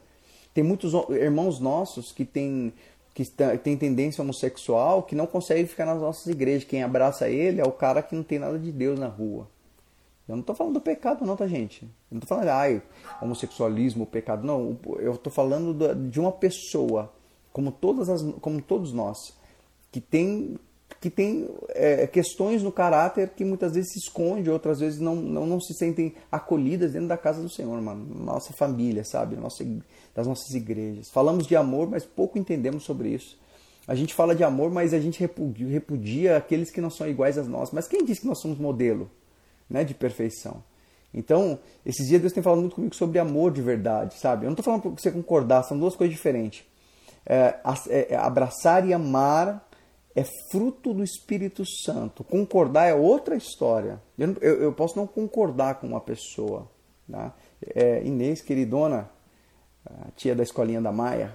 [0.53, 2.73] Tem muitos irmãos nossos que têm
[3.13, 3.25] que
[3.63, 6.63] tem tendência homossexual que não consegue ficar nas nossas igrejas.
[6.63, 9.49] Quem abraça ele é o cara que não tem nada de Deus na rua.
[10.27, 11.83] Eu não estou falando do pecado, não, tá, gente?
[11.83, 12.81] Eu não estou falando, ai,
[13.21, 14.45] homossexualismo, pecado.
[14.45, 17.13] Não, eu estou falando de uma pessoa,
[17.53, 19.17] como, todas as, como todos nós,
[19.89, 20.59] que tem,
[20.99, 25.45] que tem é, questões no caráter que muitas vezes se esconde, outras vezes não, não,
[25.45, 28.05] não se sentem acolhidas dentro da casa do Senhor, mano.
[28.25, 29.37] Nossa família, sabe?
[29.37, 29.63] Nossa
[30.13, 31.09] das nossas igrejas.
[31.09, 33.37] Falamos de amor, mas pouco entendemos sobre isso.
[33.87, 37.37] A gente fala de amor, mas a gente repudia, repudia aqueles que não são iguais
[37.37, 37.71] a nós.
[37.71, 39.09] Mas quem diz que nós somos modelo
[39.69, 40.63] né, de perfeição?
[41.13, 44.45] Então, esses dias Deus tem falado muito comigo sobre amor de verdade, sabe?
[44.45, 46.65] Eu não estou falando para você concordar, são duas coisas diferentes.
[47.25, 47.55] É,
[47.89, 49.67] é, é, abraçar e amar
[50.15, 52.23] é fruto do Espírito Santo.
[52.23, 54.01] Concordar é outra história.
[54.17, 56.69] Eu, eu, eu posso não concordar com uma pessoa.
[57.09, 57.33] Tá?
[57.75, 59.09] É, Inês, queridona,
[60.15, 61.33] tia da escolinha da Maia,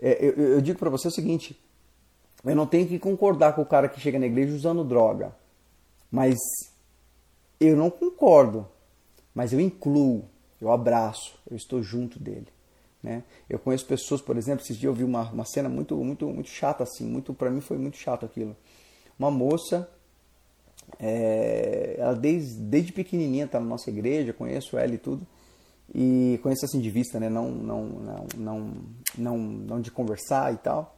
[0.00, 1.58] é, eu, eu digo para você o seguinte:
[2.44, 5.34] eu não tenho que concordar com o cara que chega na igreja usando droga,
[6.10, 6.36] mas
[7.66, 8.66] eu não concordo,
[9.34, 10.24] mas eu incluo,
[10.60, 12.48] eu abraço, eu estou junto dele.
[13.02, 13.24] Né?
[13.48, 16.48] Eu conheço pessoas, por exemplo, esses dias eu vi uma, uma cena muito, muito, muito
[16.48, 18.56] chata assim, muito para mim foi muito chato aquilo.
[19.18, 19.88] Uma moça,
[20.98, 25.26] é, ela desde, desde pequenininha está na nossa igreja, conheço ela e tudo
[25.94, 27.28] e conheço assim de vista, né?
[27.28, 28.72] Não, não, não, não,
[29.18, 30.96] não, não de conversar e tal,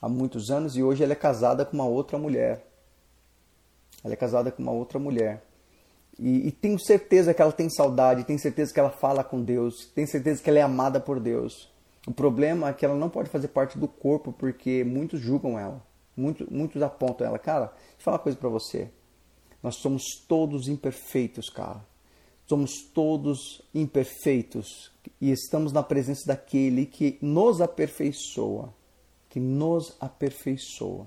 [0.00, 2.66] há muitos anos e hoje ela é casada com uma outra mulher.
[4.02, 5.43] Ela é casada com uma outra mulher.
[6.18, 9.90] E, e, tenho certeza que ela tem saudade, tenho certeza que ela fala com Deus,
[9.94, 11.72] tenho certeza que ela é amada por Deus.
[12.06, 15.84] O problema é que ela não pode fazer parte do corpo porque muitos julgam ela,
[16.16, 17.38] muitos, muitos apontam ela.
[17.38, 18.90] Cara, deixa eu falar uma coisa para você.
[19.62, 21.84] Nós somos todos imperfeitos, cara.
[22.46, 28.74] Somos todos imperfeitos e estamos na presença daquele que nos aperfeiçoa,
[29.30, 31.06] que nos aperfeiçoa.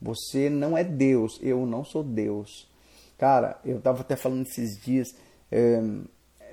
[0.00, 2.68] Você não é Deus, eu não sou Deus.
[3.18, 5.08] Cara, eu estava até falando esses dias,
[5.50, 5.80] é,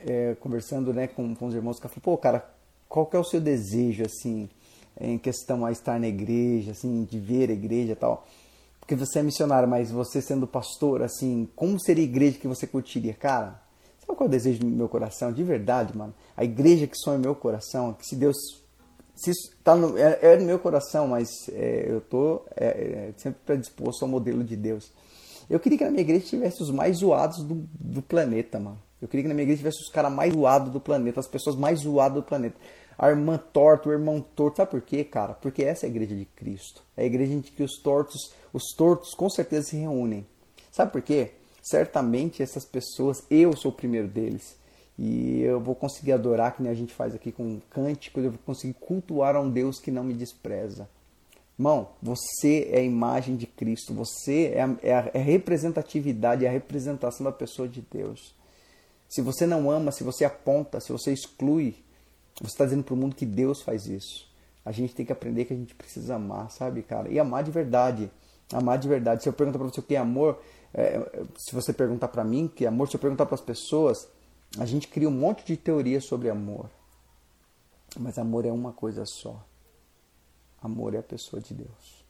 [0.06, 2.50] é, conversando né, com, com os irmãos, que falaram, pô, cara,
[2.88, 4.50] qual que é o seu desejo, assim,
[5.00, 8.26] em questão a estar na igreja, assim, de ver a igreja e tal?
[8.84, 12.68] porque você é missionário, mas você sendo pastor, assim, como seria a igreja que você
[12.68, 13.14] curtiria?
[13.14, 13.62] Cara,
[13.98, 15.32] sabe qual é o desejo do meu coração?
[15.32, 16.14] De verdade, mano.
[16.36, 18.36] A igreja que sonha meu coração, que se Deus.
[19.16, 19.32] Se
[19.64, 24.04] tá no, é, é no meu coração, mas é, eu tô é, é, sempre predisposto
[24.04, 24.92] ao modelo de Deus.
[25.50, 28.80] Eu queria que na minha igreja tivesse os mais zoados do, do planeta, mano.
[29.02, 31.56] Eu queria que na minha igreja tivesse os caras mais zoados do planeta, as pessoas
[31.56, 32.56] mais zoadas do planeta
[32.98, 34.58] a irmã torta, o irmão torto.
[34.58, 35.34] Sabe por quê, cara?
[35.34, 36.84] Porque essa é a igreja de Cristo.
[36.96, 40.26] É a igreja em que os tortos, os tortos com certeza se reúnem.
[40.72, 41.32] Sabe por quê?
[41.62, 44.58] Certamente essas pessoas, eu sou o primeiro deles.
[44.98, 48.40] E eu vou conseguir adorar, que nem a gente faz aqui com cânticos, eu vou
[48.46, 50.88] conseguir cultuar a um Deus que não me despreza.
[51.58, 56.46] Irmão, você é a imagem de Cristo, você é a, é a, é a representatividade,
[56.46, 58.34] é a representação da pessoa de Deus.
[59.08, 61.76] Se você não ama, se você aponta, se você exclui,
[62.42, 64.28] você está dizendo para o mundo que Deus faz isso.
[64.66, 67.10] A gente tem que aprender que a gente precisa amar, sabe, cara?
[67.10, 68.10] E amar de verdade.
[68.52, 69.22] Amar de verdade.
[69.22, 70.42] Se eu perguntar para você o que é amor,
[70.74, 71.00] é,
[71.38, 74.08] se você perguntar para mim o que é amor, se eu perguntar para as pessoas,
[74.58, 76.70] a gente cria um monte de teorias sobre amor.
[78.00, 79.40] Mas amor é uma coisa só.
[80.64, 82.04] Amor é a pessoa de Deus.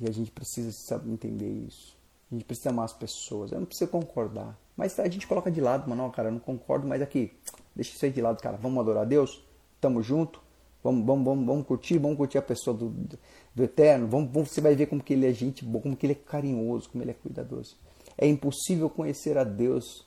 [0.00, 0.70] E a gente precisa
[1.06, 1.96] entender isso.
[2.30, 3.50] A gente precisa amar as pessoas.
[3.50, 4.56] Eu não preciso concordar.
[4.76, 6.02] Mas a gente coloca de lado, mano.
[6.02, 7.32] Não, cara, eu não concordo, mas aqui,
[7.76, 8.56] Deixa isso aí de lado, cara.
[8.56, 9.44] Vamos adorar a Deus?
[9.78, 10.40] Tamo junto?
[10.82, 13.18] Vamos, vamos, vamos, vamos curtir, vamos curtir a pessoa do, do,
[13.54, 14.06] do Eterno.
[14.06, 16.16] Vamos, vamos, você vai ver como que ele é gente boa, como que ele é
[16.16, 17.76] carinhoso, como ele é cuidadoso.
[18.16, 20.06] É impossível conhecer a Deus,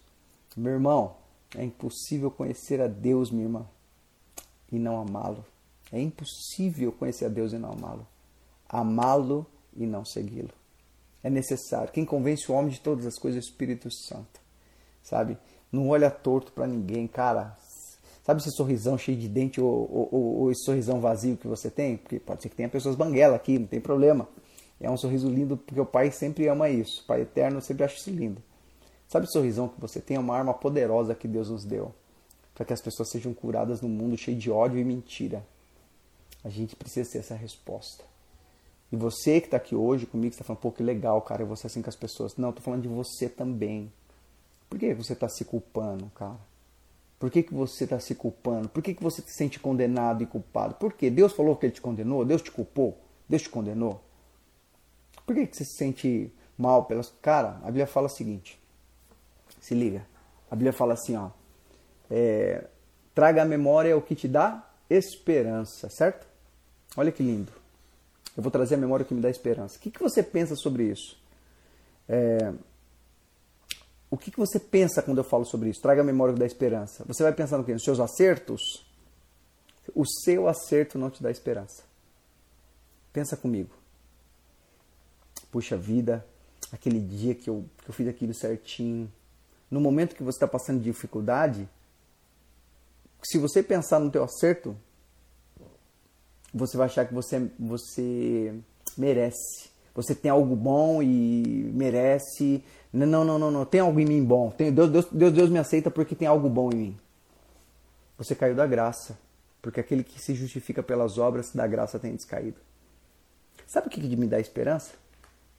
[0.58, 1.18] meu irmão.
[1.56, 3.68] É impossível conhecer a Deus, minha irmã,
[4.72, 5.46] e não amá-lo.
[5.92, 8.08] É impossível conhecer a Deus e não amá-lo.
[8.68, 10.52] Amá-lo e não segui-lo.
[11.24, 11.92] É necessário.
[11.92, 14.40] Quem convence o homem de todas as coisas é o Espírito Santo.
[15.02, 15.38] Sabe?
[15.72, 17.58] Não olha torto para ninguém, cara.
[18.24, 21.98] Sabe esse sorrisão cheio de dente ou, ou, ou, esse sorrisão vazio que você tem?
[21.98, 24.28] Porque pode ser que tenha pessoas banguela aqui, não tem problema.
[24.80, 27.02] É um sorriso lindo porque o Pai sempre ama isso.
[27.02, 28.42] O Pai eterno sempre acha isso lindo.
[29.08, 30.16] Sabe o sorrisão que você tem?
[30.16, 31.94] É uma arma poderosa que Deus nos deu.
[32.54, 35.44] Para que as pessoas sejam curadas no mundo cheio de ódio e mentira.
[36.44, 38.04] A gente precisa ter essa resposta.
[38.92, 41.56] E você que está aqui hoje comigo, está falando, pô, que legal, cara, eu vou
[41.56, 42.36] ser assim com as pessoas.
[42.38, 43.92] Não, estou falando de você também.
[44.70, 46.40] Por que você está se culpando, cara?
[47.20, 48.70] Por que, que você está se culpando?
[48.70, 50.76] Por que, que você se sente condenado e culpado?
[50.76, 51.10] Por quê?
[51.10, 52.24] Deus falou que ele te condenou?
[52.24, 52.98] Deus te culpou?
[53.28, 54.02] Deus te condenou?
[55.26, 57.14] Por que, que você se sente mal pelas.
[57.22, 58.60] Cara, a Bíblia fala o seguinte.
[59.62, 60.06] Se liga.
[60.52, 61.30] A Bíblia fala assim, ó.
[62.12, 62.66] É,
[63.16, 66.28] traga a memória o que te dá esperança, certo?
[66.96, 67.52] Olha que lindo.
[68.36, 69.78] Eu vou trazer a memória que me dá esperança.
[69.78, 71.18] O que, que você pensa sobre isso?
[72.08, 72.54] É,
[74.10, 75.82] o que, que você pensa quando eu falo sobre isso?
[75.82, 77.04] Traga a memória da esperança.
[77.06, 77.74] Você vai pensar no quê?
[77.74, 78.86] Nos seus acertos?
[79.94, 81.84] O seu acerto não te dá esperança.
[83.14, 83.70] Pensa comigo.
[85.52, 86.26] Puxa vida,
[86.72, 89.12] aquele dia que eu, que eu fiz aquilo certinho.
[89.70, 91.68] No momento que você está passando dificuldade,
[93.22, 94.76] se você pensar no teu acerto,
[96.54, 98.54] você vai achar que você, você
[98.98, 99.70] merece.
[99.96, 103.66] Você tem algo bom e merece não, não, não, não.
[103.66, 104.50] Tem algo em mim bom.
[104.50, 107.00] Tem, Deus, Deus, Deus, Deus me aceita porque tem algo bom em mim.
[108.18, 109.18] Você caiu da graça.
[109.62, 112.58] Porque aquele que se justifica pelas obras da graça tem descaído.
[113.68, 114.94] Sabe o que me dá esperança?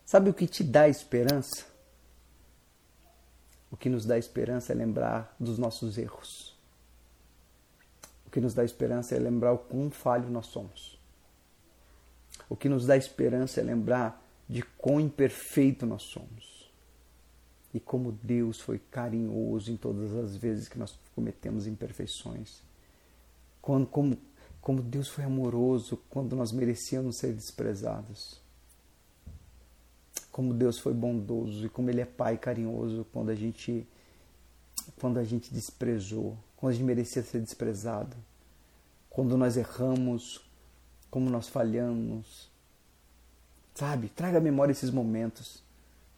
[0.05, 1.66] Sabe o que te dá esperança?
[3.70, 6.50] O que nos dá esperança é lembrar dos nossos erros.
[8.31, 10.97] O que nos dá esperança é lembrar o quão falho nós somos.
[12.49, 16.71] O que nos dá esperança é lembrar de quão imperfeito nós somos
[17.75, 22.62] e como Deus foi carinhoso em todas as vezes que nós cometemos imperfeições.
[23.61, 24.16] Quando, como,
[24.61, 28.40] como Deus foi amoroso quando nós merecíamos ser desprezados.
[30.31, 33.85] Como Deus foi bondoso e como Ele é Pai carinhoso quando a gente,
[35.01, 38.16] quando a gente desprezou, quando a gente merecia ser desprezado.
[39.09, 40.40] Quando nós erramos,
[41.11, 42.49] como nós falhamos.
[43.75, 44.09] Sabe?
[44.09, 45.62] Traga à memória esses momentos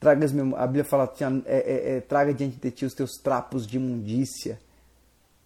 [0.02, 1.14] Traga a Bíblia fala,
[1.46, 4.58] é, é, é, traga diante de ti os teus trapos de imundícia.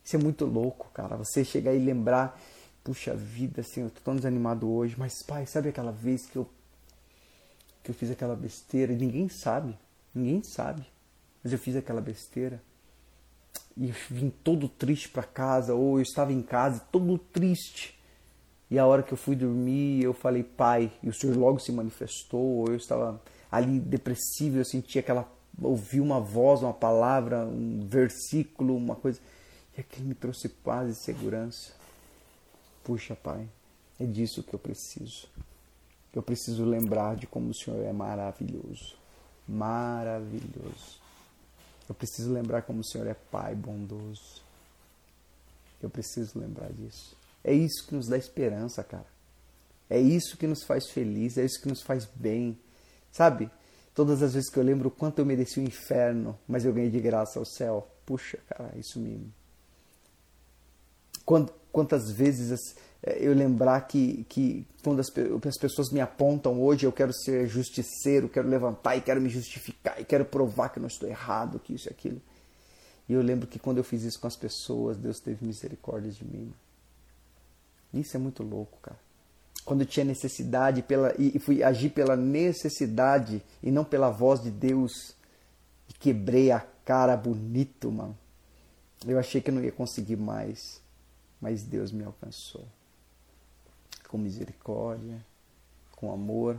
[0.02, 1.14] Isso é muito louco, cara.
[1.18, 2.40] Você chegar e lembrar,
[2.82, 6.48] puxa vida, assim, eu tô tão desanimado hoje, mas pai, sabe aquela vez que eu
[7.82, 9.78] que eu fiz aquela besteira ninguém sabe,
[10.12, 10.84] ninguém sabe,
[11.44, 12.60] mas eu fiz aquela besteira
[13.76, 17.98] e vim todo triste para casa ou eu estava em casa todo triste
[18.70, 21.72] e a hora que eu fui dormir eu falei pai e o Senhor logo se
[21.72, 25.30] manifestou ou eu estava ali depressivo, eu senti aquela
[25.62, 29.20] ouvi uma voz, uma palavra, um versículo, uma coisa,
[29.76, 31.72] e aquilo me trouxe paz e segurança.
[32.84, 33.48] Puxa, Pai,
[33.98, 35.28] é disso que eu preciso.
[36.12, 38.96] Eu preciso lembrar de como o Senhor é maravilhoso.
[39.46, 41.05] Maravilhoso.
[41.88, 44.42] Eu preciso lembrar como o Senhor é Pai bondoso.
[45.82, 47.16] Eu preciso lembrar disso.
[47.44, 49.06] É isso que nos dá esperança, cara.
[49.88, 52.58] É isso que nos faz feliz, é isso que nos faz bem.
[53.12, 53.48] Sabe?
[53.94, 56.90] Todas as vezes que eu lembro o quanto eu mereci o inferno, mas eu ganhei
[56.90, 57.88] de graça o céu.
[58.04, 59.32] Puxa, cara, isso me.
[61.72, 62.74] Quantas vezes
[63.18, 68.28] eu lembrar que, que quando as, as pessoas me apontam hoje, eu quero ser justiceiro,
[68.28, 71.74] quero levantar e quero me justificar e quero provar que eu não estou errado, que
[71.74, 72.20] isso e aquilo.
[73.08, 76.24] E eu lembro que quando eu fiz isso com as pessoas, Deus teve misericórdia de
[76.24, 76.52] mim.
[77.94, 78.98] Isso é muito louco, cara.
[79.64, 84.50] Quando eu tinha necessidade pela, e fui agir pela necessidade e não pela voz de
[84.50, 85.14] Deus,
[85.88, 88.16] e quebrei a cara bonito, mano.
[89.06, 90.80] Eu achei que eu não ia conseguir mais,
[91.40, 92.66] mas Deus me alcançou.
[94.08, 95.24] Com misericórdia,
[95.92, 96.58] com amor.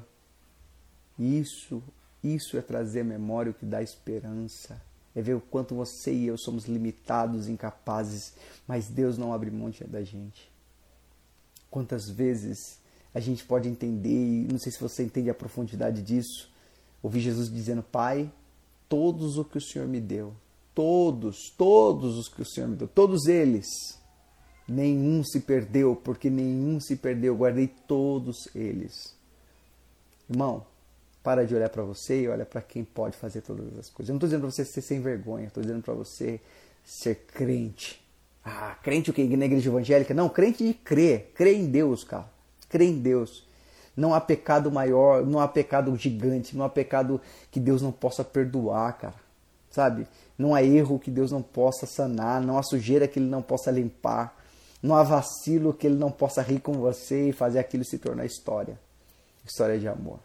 [1.17, 1.81] Isso,
[2.23, 4.79] isso é trazer à memória o que dá esperança
[5.17, 8.33] é ver o quanto você e eu somos limitados, incapazes,
[8.67, 10.47] mas Deus não abre mão da gente.
[11.71, 12.77] Quantas vezes
[13.15, 16.51] a gente pode entender, e não sei se você entende a profundidade disso,
[17.01, 18.31] ouvir Jesus dizendo: Pai,
[18.87, 20.35] todos os que o Senhor me deu,
[20.75, 23.65] todos, todos os que o Senhor me deu, todos eles,
[24.67, 29.15] nenhum se perdeu, porque nenhum se perdeu, guardei todos eles.
[30.29, 30.65] Irmão,
[31.23, 34.09] para de olhar para você e olha para quem pode fazer todas as coisas.
[34.09, 36.39] Eu não estou dizendo para você ser sem vergonha, estou dizendo para você
[36.85, 38.01] ser crente.
[38.43, 39.23] Ah, crente o que?
[39.35, 40.13] Na igreja evangélica?
[40.13, 41.31] Não, crente de crer.
[41.35, 42.29] Crer em Deus, cara.
[42.69, 43.45] Crer em Deus.
[43.95, 47.19] Não há pecado maior, não há pecado gigante, não há pecado
[47.51, 49.15] que Deus não possa perdoar, cara.
[49.69, 50.07] Sabe?
[50.37, 53.69] Não há erro que Deus não possa sanar, não há sujeira que Ele não possa
[53.69, 54.33] limpar,
[54.81, 58.25] não há vacilo que Ele não possa rir com você e fazer aquilo se tornar
[58.25, 58.79] história.
[59.45, 60.19] História de amor.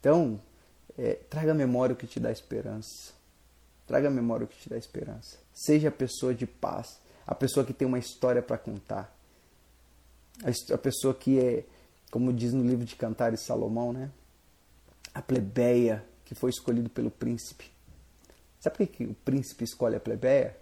[0.00, 0.40] Então,
[0.96, 3.12] é, traga a memória o que te dá esperança.
[3.86, 5.38] Traga a memória o que te dá esperança.
[5.52, 9.14] Seja a pessoa de paz, a pessoa que tem uma história para contar.
[10.44, 11.64] A, a pessoa que é,
[12.10, 14.10] como diz no livro de Cantares Salomão, né?
[15.14, 17.70] A plebeia que foi escolhido pelo príncipe.
[18.60, 20.56] Sabe por que, que o príncipe escolhe a plebeia?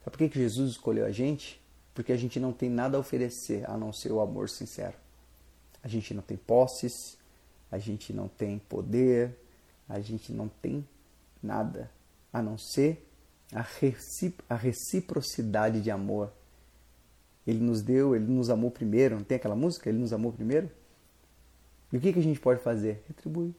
[0.00, 1.60] Sabe por que, que Jesus escolheu a gente?
[1.94, 4.96] Porque a gente não tem nada a oferecer a não ser o amor sincero.
[5.82, 7.16] A gente não tem posses,
[7.70, 9.38] a gente não tem poder,
[9.88, 10.86] a gente não tem
[11.42, 11.90] nada
[12.32, 13.06] a não ser
[13.52, 13.64] a,
[14.48, 16.32] a reciprocidade de amor.
[17.46, 19.88] Ele nos deu, ele nos amou primeiro, não tem aquela música?
[19.88, 20.70] Ele nos amou primeiro?
[21.92, 23.04] E o que, que a gente pode fazer?
[23.06, 23.54] Retribuir.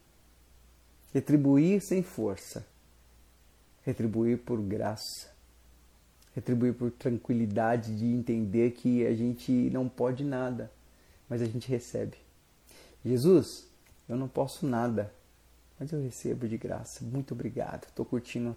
[1.14, 2.66] Retribuir sem força.
[3.84, 5.35] Retribuir por graça.
[6.36, 10.70] Retribuir por tranquilidade de entender que a gente não pode nada,
[11.28, 12.16] mas a gente recebe.
[13.04, 13.66] Jesus,
[14.08, 15.12] eu não posso nada,
[15.80, 17.02] mas eu recebo de graça.
[17.02, 17.84] Muito obrigado.
[17.88, 18.54] Estou curtindo.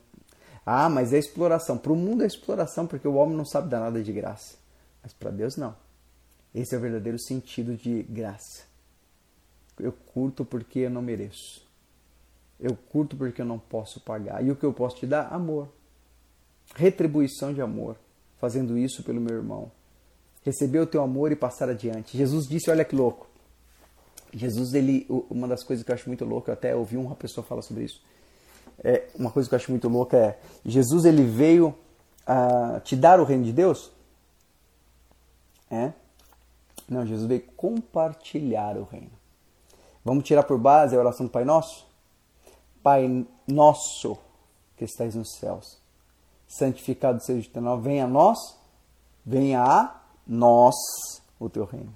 [0.65, 1.77] Ah, mas é exploração.
[1.77, 4.57] Para o mundo é exploração, porque o homem não sabe dar nada de graça.
[5.01, 5.75] Mas para Deus não.
[6.53, 8.63] Esse é o verdadeiro sentido de graça.
[9.79, 11.65] Eu curto porque eu não mereço.
[12.59, 14.45] Eu curto porque eu não posso pagar.
[14.45, 15.31] E o que eu posso te dar?
[15.31, 15.69] Amor.
[16.75, 17.97] Retribuição de amor.
[18.37, 19.71] Fazendo isso pelo meu irmão.
[20.43, 22.17] Receber o teu amor e passar adiante.
[22.17, 23.27] Jesus disse: Olha que louco.
[24.33, 27.45] Jesus, ele, uma das coisas que eu acho muito louca, eu até ouvi uma pessoa
[27.45, 28.01] falar sobre isso.
[28.83, 31.75] É, uma coisa que eu acho muito louca é: Jesus, ele veio
[32.25, 33.91] a te dar o reino de Deus?
[35.69, 35.91] É?
[36.87, 39.11] Não, Jesus veio compartilhar o reino.
[40.03, 41.85] Vamos tirar por base a oração do Pai Nosso?
[42.81, 44.17] Pai Nosso
[44.77, 45.77] que estais nos céus,
[46.49, 48.37] santificado seja o teu nome, venha a nós,
[49.23, 50.75] venha a nós
[51.39, 51.95] o teu reino.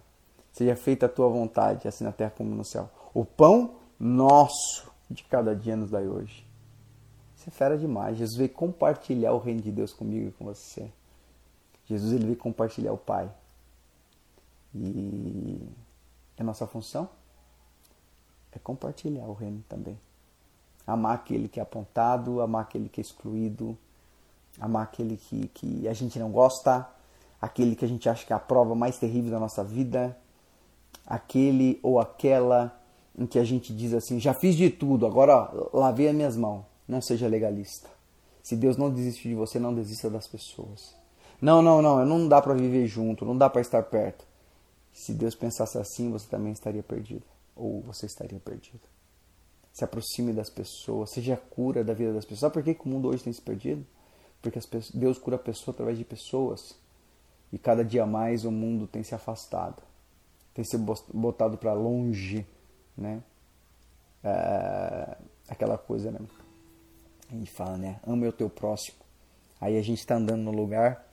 [0.53, 2.89] Seja feita a tua vontade, assim na terra como no céu.
[3.13, 6.45] O pão nosso de cada dia nos dai hoje.
[7.35, 8.17] Isso é fera demais.
[8.17, 10.89] Jesus veio compartilhar o reino de Deus comigo e com você.
[11.87, 13.29] Jesus ele veio compartilhar o Pai.
[14.75, 15.67] E
[16.37, 17.09] a nossa função
[18.51, 19.99] é compartilhar o reino também.
[20.85, 23.77] Amar aquele que é apontado, amar aquele que é excluído,
[24.59, 26.87] amar aquele que, que a gente não gosta,
[27.41, 30.17] aquele que a gente acha que é a prova mais terrível da nossa vida,
[31.05, 32.79] aquele ou aquela
[33.17, 36.65] em que a gente diz assim: já fiz de tudo, agora lavei as minhas mãos.
[36.87, 37.89] Não seja legalista.
[38.41, 40.93] Se Deus não desistiu de você, não desista das pessoas.
[41.41, 44.25] Não, não, não, não dá para viver junto, não dá para estar perto.
[44.91, 47.23] Se Deus pensasse assim, você também estaria perdido,
[47.55, 48.81] ou você estaria perdido.
[49.71, 52.39] Se aproxime das pessoas, seja a cura da vida das pessoas.
[52.41, 53.85] Sabe por que o mundo hoje tem se perdido?
[54.43, 54.59] Porque
[54.93, 56.75] Deus cura a pessoa através de pessoas.
[57.51, 59.81] E cada dia mais o mundo tem se afastado
[60.53, 62.45] tem sido botado para longe
[62.95, 63.23] né?
[64.23, 65.17] É,
[65.49, 66.19] aquela coisa, né?
[67.29, 67.99] A gente fala, né?
[68.05, 68.97] Ame o teu próximo.
[69.59, 71.07] Aí a gente está andando no lugar,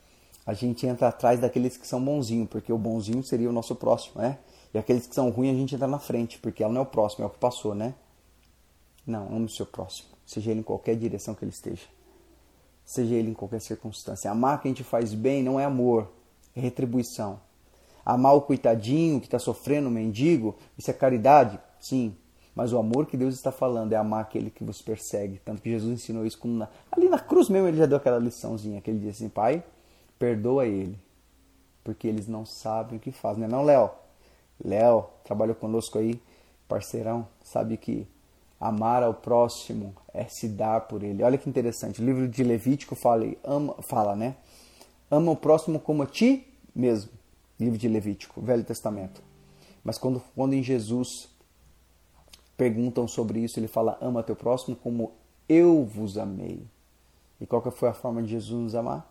[0.45, 4.20] a gente entra atrás daqueles que são bonzinhos, porque o bonzinho seria o nosso próximo,
[4.20, 4.39] né?
[4.74, 6.87] E aqueles que são ruins a gente entra na frente, porque ela não é o
[6.87, 7.95] próximo, é o que passou, né?
[9.07, 11.87] Não, ame o seu próximo, seja ele em qualquer direção que ele esteja.
[12.91, 14.28] Seja ele em qualquer circunstância.
[14.28, 16.11] Amar quem te faz bem não é amor,
[16.57, 17.38] é retribuição.
[18.05, 21.61] Amar o coitadinho que está sofrendo, o mendigo, isso é caridade?
[21.78, 22.16] Sim.
[22.53, 25.41] Mas o amor que Deus está falando é amar aquele que vos persegue.
[25.45, 26.68] Tanto que Jesus ensinou isso na...
[26.91, 29.62] ali na cruz mesmo, ele já deu aquela liçãozinha, que ele disse assim, Pai,
[30.18, 30.99] perdoa ele,
[31.84, 33.43] porque eles não sabem o que fazem.
[33.43, 33.91] Não é não, Léo?
[34.64, 36.20] Léo, trabalhou conosco aí,
[36.66, 38.05] parceirão, sabe que
[38.61, 41.22] amar ao próximo é se dar por ele.
[41.22, 44.36] Olha que interessante, o livro de Levítico fala, ama, fala né?
[45.11, 47.11] Ama o próximo como a ti mesmo.
[47.58, 49.22] Livro de Levítico, Velho Testamento.
[49.82, 51.28] Mas quando, quando em Jesus
[52.56, 55.12] perguntam sobre isso, ele fala: ama teu próximo como
[55.48, 56.66] eu vos amei.
[57.40, 59.11] E qual que foi a forma de Jesus nos amar?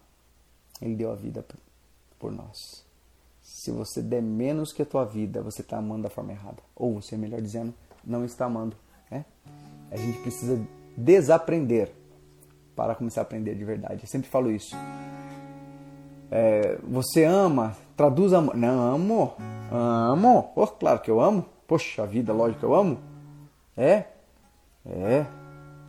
[0.81, 1.43] Ele deu a vida
[2.17, 2.83] por nós.
[3.41, 6.61] Se você der menos que a tua vida, você está amando da forma errada.
[6.75, 7.73] Ou você, melhor dizendo,
[8.05, 8.77] não está amando.
[9.09, 9.25] Né?
[9.91, 10.59] A gente precisa
[10.95, 11.91] desaprender
[12.75, 14.03] para começar a aprender de verdade.
[14.03, 14.75] Eu sempre falo isso.
[16.31, 18.55] É, você ama, traduz amor.
[18.55, 19.33] Não, amo.
[19.71, 20.51] Amo.
[20.55, 21.45] Oh, claro que eu amo.
[21.67, 22.99] Poxa vida, lógico que eu amo.
[23.75, 24.05] É?
[24.85, 25.25] É.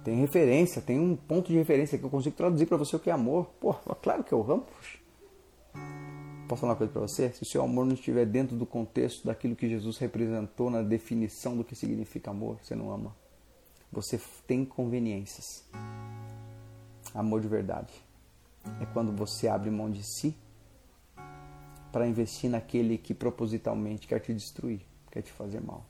[0.05, 3.11] Tem referência, tem um ponto de referência que eu consigo traduzir para você o que
[3.11, 3.51] é amor.
[3.61, 4.63] Pô, claro que eu amo.
[4.63, 5.00] Poxa.
[6.51, 7.31] Posso falar uma coisa para você?
[7.31, 11.57] Se o seu amor não estiver dentro do contexto daquilo que Jesus representou na definição
[11.57, 13.15] do que significa amor, você não ama.
[13.93, 15.63] Você tem conveniências.
[17.15, 17.93] Amor de verdade
[18.81, 20.35] é quando você abre mão de si
[21.93, 25.87] para investir naquele que propositalmente quer te destruir, quer te fazer mal.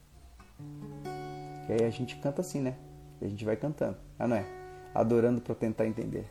[1.71, 2.77] E aí a gente canta assim, né?
[3.19, 4.45] E a gente vai cantando, ah, não é?
[4.95, 6.31] Adorando para tentar entender.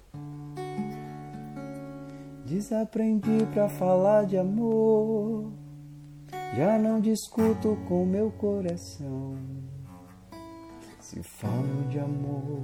[2.50, 5.52] Desaprendi para falar de amor,
[6.58, 9.38] já não discuto com meu coração.
[11.00, 12.62] Se falo de amor,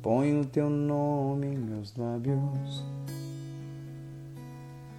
[0.00, 2.86] ponho teu nome em meus lábios.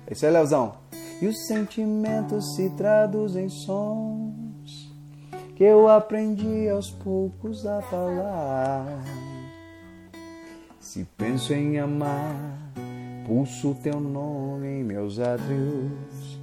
[0.06, 0.76] É isso aí, Leozão.
[1.20, 4.94] E os sentimentos se traduzem em sons
[5.56, 9.04] que eu aprendi aos poucos a falar.
[10.80, 12.67] Se penso em amar,
[13.28, 16.40] pulso teu nome em meus átrios.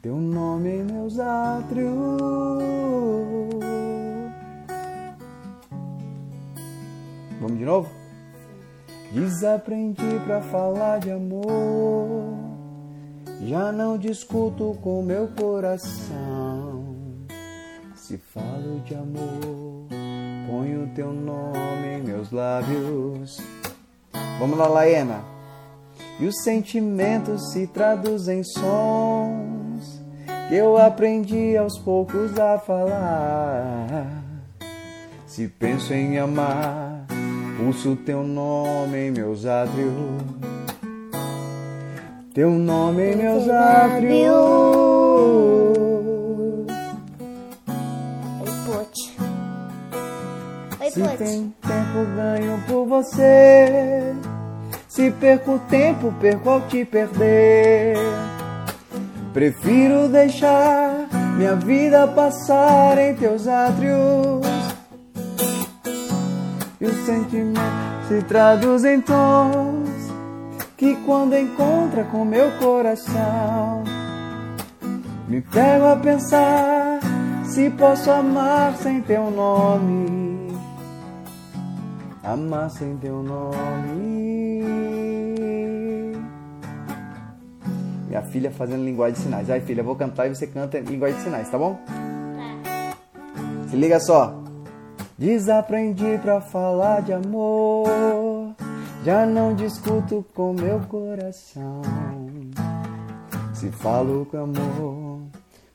[0.00, 1.92] Teu nome em meus átrios.
[7.40, 7.90] Vamos de novo?
[9.12, 12.38] Desaprendi para falar de amor.
[13.42, 16.94] Já não discuto com meu coração.
[17.96, 19.88] Se falo de amor,
[20.46, 23.40] ponho teu nome em meus lábios.
[24.38, 25.20] Vamos lá, Laena.
[26.18, 30.00] E os sentimentos se traduzem em sons
[30.48, 34.06] que eu aprendi aos poucos a falar.
[35.26, 37.06] Se penso em amar,
[37.56, 39.92] pulso teu nome em meus átrios.
[42.32, 45.53] Teu nome em meus átrios.
[50.94, 54.14] Se tem tempo, ganho por você.
[54.86, 57.96] Se perco tempo, perco ao te perder.
[59.32, 64.46] Prefiro deixar minha vida passar em teus átrios.
[66.80, 69.88] E os sentimentos se traduzem em tons
[70.76, 73.82] que quando encontra com meu coração,
[75.26, 77.00] me pego a pensar
[77.42, 80.23] se posso amar sem teu nome
[82.24, 84.64] amar sem teu nome.
[88.08, 89.50] Minha filha fazendo linguagem de sinais.
[89.50, 91.78] Ai, filha, vou cantar e você canta linguagem de sinais, tá bom?
[91.84, 92.96] Tá.
[93.68, 94.42] Se liga só.
[95.18, 98.54] Desaprendi pra falar de amor.
[99.04, 101.82] Já não discuto com meu coração.
[103.52, 105.20] Se falo com amor,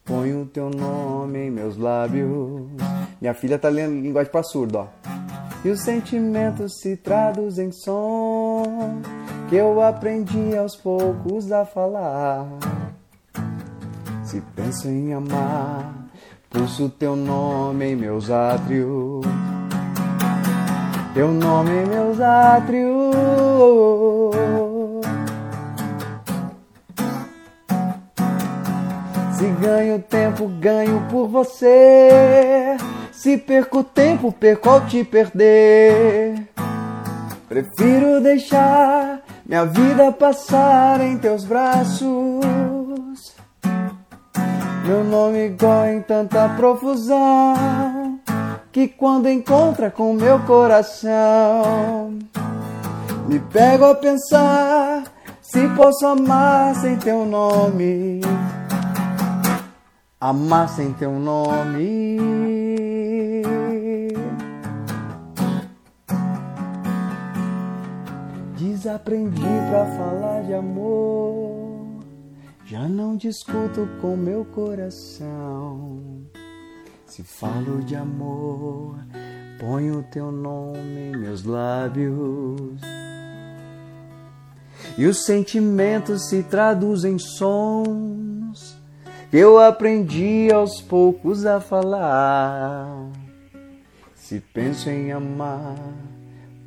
[0.04, 2.68] ponho o teu nome em meus lábios.
[3.22, 4.88] Minha filha tá lendo linguagem pra surdo, ó
[5.64, 9.02] e os sentimentos se traduzem em som
[9.50, 12.48] que eu aprendi aos poucos a falar.
[14.24, 15.92] Se penso em amar,
[16.50, 19.26] pulso teu nome em meus átrios.
[21.14, 23.16] Teu nome em meus átrios.
[29.34, 32.78] Se ganho tempo, ganho por você.
[33.22, 36.48] Se perco tempo, perco ao te perder.
[37.50, 42.06] Prefiro deixar minha vida passar em teus braços.
[44.86, 48.22] Meu nome corre em tanta profusão
[48.72, 52.18] que quando encontra com meu coração,
[53.28, 55.04] me pego a pensar
[55.42, 58.22] se posso amar sem teu nome.
[60.22, 62.69] Amar sem teu nome.
[68.90, 72.00] Desaprendi pra falar de amor.
[72.66, 76.24] Já não discuto com meu coração.
[77.06, 78.98] Se falo de amor,
[79.60, 82.82] ponho teu nome em meus lábios.
[84.98, 88.76] E os sentimentos se traduzem em sons
[89.30, 92.88] que eu aprendi aos poucos a falar.
[94.16, 95.78] Se penso em amar,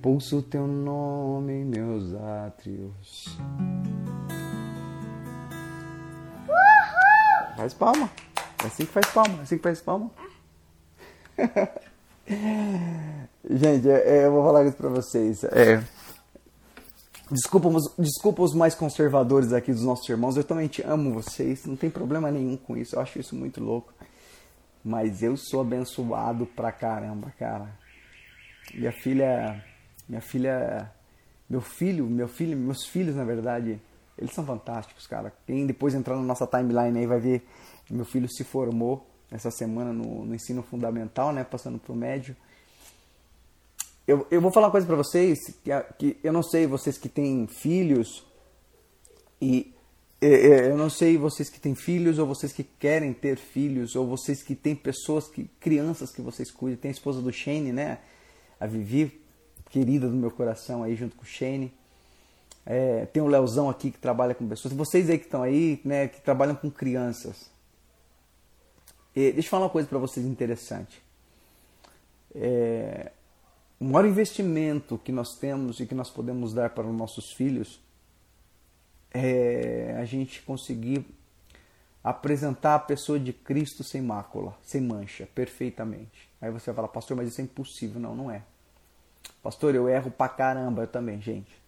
[0.02, 3.38] pulso teu nome em meus átrios.
[6.48, 7.56] Uhul!
[7.56, 8.10] Faz palma.
[8.62, 9.38] É assim que faz palma.
[9.38, 10.10] É assim que faz palma.
[13.48, 15.44] Gente, é, é, eu vou falar isso pra vocês.
[15.44, 15.80] É,
[17.30, 20.36] desculpa, desculpa os mais conservadores aqui dos nossos irmãos.
[20.36, 21.64] Eu também te amo vocês.
[21.64, 22.96] Não tem problema nenhum com isso.
[22.96, 23.94] Eu acho isso muito louco.
[24.84, 27.68] Mas eu sou abençoado pra caramba, cara.
[28.74, 29.71] Minha filha.
[30.08, 30.90] Minha filha.
[31.48, 33.78] Meu filho, meu filho, meus filhos, na verdade,
[34.16, 35.32] eles são fantásticos, cara.
[35.46, 37.46] Quem depois entrar na nossa timeline aí vai ver.
[37.90, 42.36] Meu filho se formou essa semana no, no ensino fundamental, né, passando para o médio.
[44.06, 47.08] Eu, eu vou falar uma coisa para vocês que, que eu não sei vocês que
[47.08, 48.26] têm filhos
[49.40, 49.72] e
[50.20, 54.40] eu não sei vocês que têm filhos ou vocês que querem ter filhos ou vocês
[54.40, 56.80] que têm pessoas que crianças que vocês cuidam.
[56.80, 57.98] Tem a esposa do Shane, né,
[58.60, 59.20] a Vivi,
[59.72, 61.72] querida do meu coração aí junto com o Shane.
[62.64, 64.74] É, tem o Leozão aqui que trabalha com pessoas.
[64.74, 67.50] Vocês aí que estão aí, né, que trabalham com crianças.
[69.16, 71.02] E, deixa eu falar uma coisa para vocês interessante.
[72.34, 73.10] É,
[73.80, 77.80] o maior investimento que nós temos e que nós podemos dar para os nossos filhos
[79.12, 81.04] é a gente conseguir
[82.04, 86.30] apresentar a pessoa de Cristo sem mácula, sem mancha, perfeitamente.
[86.40, 88.00] Aí você vai falar, pastor, mas isso é impossível.
[88.00, 88.42] Não, não é.
[89.42, 91.60] Pastor, eu erro pra caramba, eu também, gente.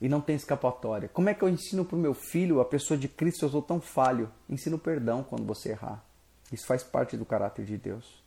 [0.00, 1.08] E não tem escapatória.
[1.08, 3.62] Como é que eu ensino para o meu filho, a pessoa de Cristo, eu sou
[3.62, 4.30] tão falho?
[4.48, 6.04] Ensino perdão quando você errar.
[6.52, 8.22] Isso faz parte do caráter de Deus.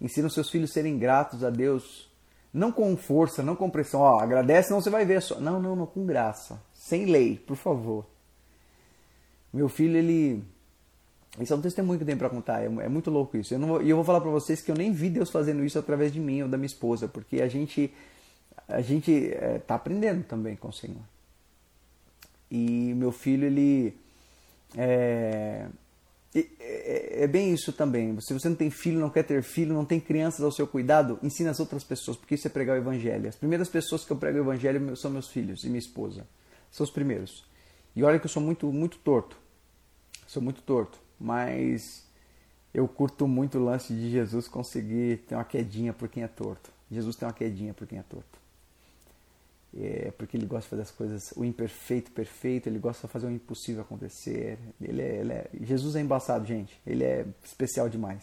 [0.00, 2.08] Ensina os seus filhos a serem gratos a Deus,
[2.52, 4.00] não com força, não com pressão.
[4.00, 5.40] Ó, agradece, não você vai ver só.
[5.40, 8.06] Não, não, não, com graça, sem lei, por favor.
[9.52, 10.44] Meu filho, ele.
[11.40, 13.54] Isso é um testemunho que eu tenho para contar, é, é, muito louco isso.
[13.54, 16.12] Eu e eu vou falar para vocês que eu nem vi Deus fazendo isso através
[16.12, 17.92] de mim ou da minha esposa, porque a gente
[18.68, 21.02] a gente está é, aprendendo também com o Senhor.
[22.50, 23.94] E meu filho, ele.
[24.76, 25.66] É,
[26.34, 28.18] é, é, bem isso também.
[28.20, 31.18] Se você não tem filho, não quer ter filho, não tem crianças ao seu cuidado,
[31.22, 33.28] ensina as outras pessoas, porque isso é pregar o evangelho.
[33.28, 36.26] As primeiras pessoas que eu prego o evangelho são meus filhos e minha esposa.
[36.70, 37.44] São os primeiros.
[37.96, 39.36] E olha que eu sou muito, muito torto.
[40.26, 40.98] Sou muito torto.
[41.20, 42.04] Mas
[42.72, 46.70] eu curto muito o lance de Jesus conseguir ter uma quedinha por quem é torto.
[46.90, 48.38] Jesus tem uma quedinha por quem é torto
[49.76, 53.26] é, porque ele gosta de fazer as coisas, o imperfeito perfeito, ele gosta de fazer
[53.26, 54.58] o impossível acontecer.
[54.80, 56.80] Ele é, ele é, Jesus é embaçado, gente.
[56.86, 58.22] Ele é especial demais.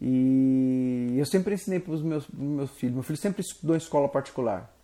[0.00, 2.94] E eu sempre ensinei para os meus, meus filhos.
[2.94, 4.74] Meu filho sempre estudou em escola particular.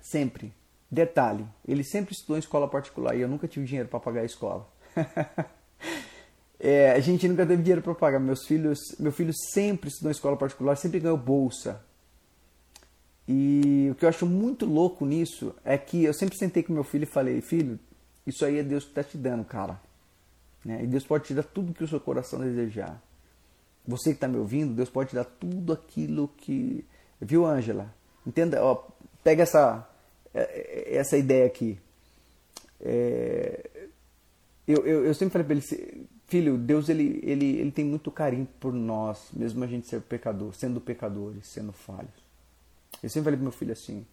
[0.00, 0.52] Sempre.
[0.90, 4.24] Detalhe, ele sempre estudou em escola particular e eu nunca tive dinheiro para pagar a
[4.24, 4.66] escola.
[6.58, 8.18] é, a gente nunca teve dinheiro para pagar.
[8.18, 11.80] Meus filhos, meu filho sempre estudou em escola particular, sempre ganhou bolsa
[13.28, 16.82] e o que eu acho muito louco nisso é que eu sempre sentei com meu
[16.82, 17.78] filho e falei: Filho,
[18.26, 19.78] isso aí é Deus que está te dando, cara.
[20.64, 20.82] Né?
[20.82, 23.00] E Deus pode te dar tudo que o seu coração desejar.
[23.86, 26.86] Você que está me ouvindo, Deus pode te dar tudo aquilo que.
[27.20, 27.94] Viu, Ângela?
[28.26, 28.82] Entenda, ó,
[29.22, 29.86] pega essa,
[30.32, 31.78] é, é, essa ideia aqui.
[32.80, 33.77] É,
[34.68, 38.46] eu, eu, eu, sempre falei para ele: Filho, Deus ele, ele, ele tem muito carinho
[38.60, 42.12] por nós, mesmo a gente ser pecador, sendo pecadores, sendo falhos.
[43.02, 44.04] Eu sempre falei pro meu filho assim: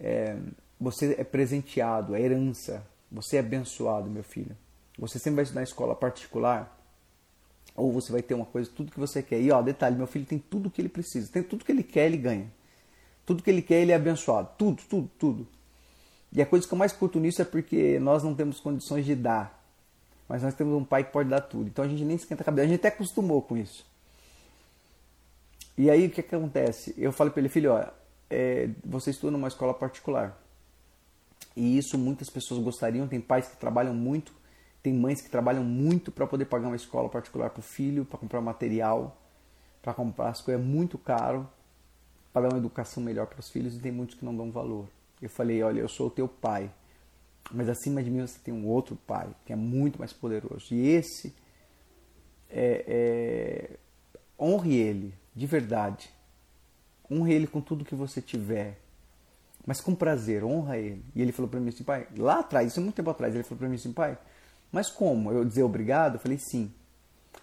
[0.00, 0.36] é,
[0.80, 4.56] você é presenteado, é herança, você é abençoado, meu filho.
[4.98, 6.76] Você sempre vai estudar escola particular,
[7.76, 9.40] ou você vai ter uma coisa, tudo que você quer.
[9.40, 12.06] E ó, detalhe: meu filho tem tudo que ele precisa, tem tudo que ele quer,
[12.06, 12.50] ele ganha.
[13.24, 14.50] Tudo que ele quer, ele é abençoado.
[14.58, 15.46] Tudo, tudo, tudo.
[16.32, 19.14] E a coisa que eu mais curto nisso é porque nós não temos condições de
[19.14, 19.62] dar.
[20.26, 21.68] Mas nós temos um pai que pode dar tudo.
[21.68, 22.64] Então a gente nem esquenta a cabeça.
[22.64, 23.84] A gente até acostumou com isso.
[25.76, 26.94] E aí o que, que acontece?
[26.96, 27.84] Eu falei para ele, filho, ó,
[28.30, 30.38] é, você estuda numa escola particular.
[31.54, 33.06] E isso muitas pessoas gostariam.
[33.06, 34.32] Tem pais que trabalham muito,
[34.82, 38.18] tem mães que trabalham muito para poder pagar uma escola particular para o filho, para
[38.18, 39.18] comprar material,
[39.82, 40.62] para comprar as coisas.
[40.62, 41.46] É muito caro
[42.32, 44.88] para dar uma educação melhor para os filhos e tem muitos que não dão valor.
[45.22, 46.68] Eu falei, olha, eu sou o teu pai,
[47.52, 50.74] mas acima de mim você tem um outro pai que é muito mais poderoso.
[50.74, 51.32] E esse,
[52.50, 53.76] é, é,
[54.38, 56.10] honre ele, de verdade.
[57.08, 58.78] Honre ele com tudo que você tiver,
[59.64, 61.04] mas com prazer, honra ele.
[61.14, 63.44] E ele falou para mim assim, pai, lá atrás, isso é muito tempo atrás, ele
[63.44, 64.18] falou para mim assim, pai,
[64.72, 65.30] mas como?
[65.30, 66.14] Eu dizer obrigado?
[66.14, 66.72] Eu falei sim.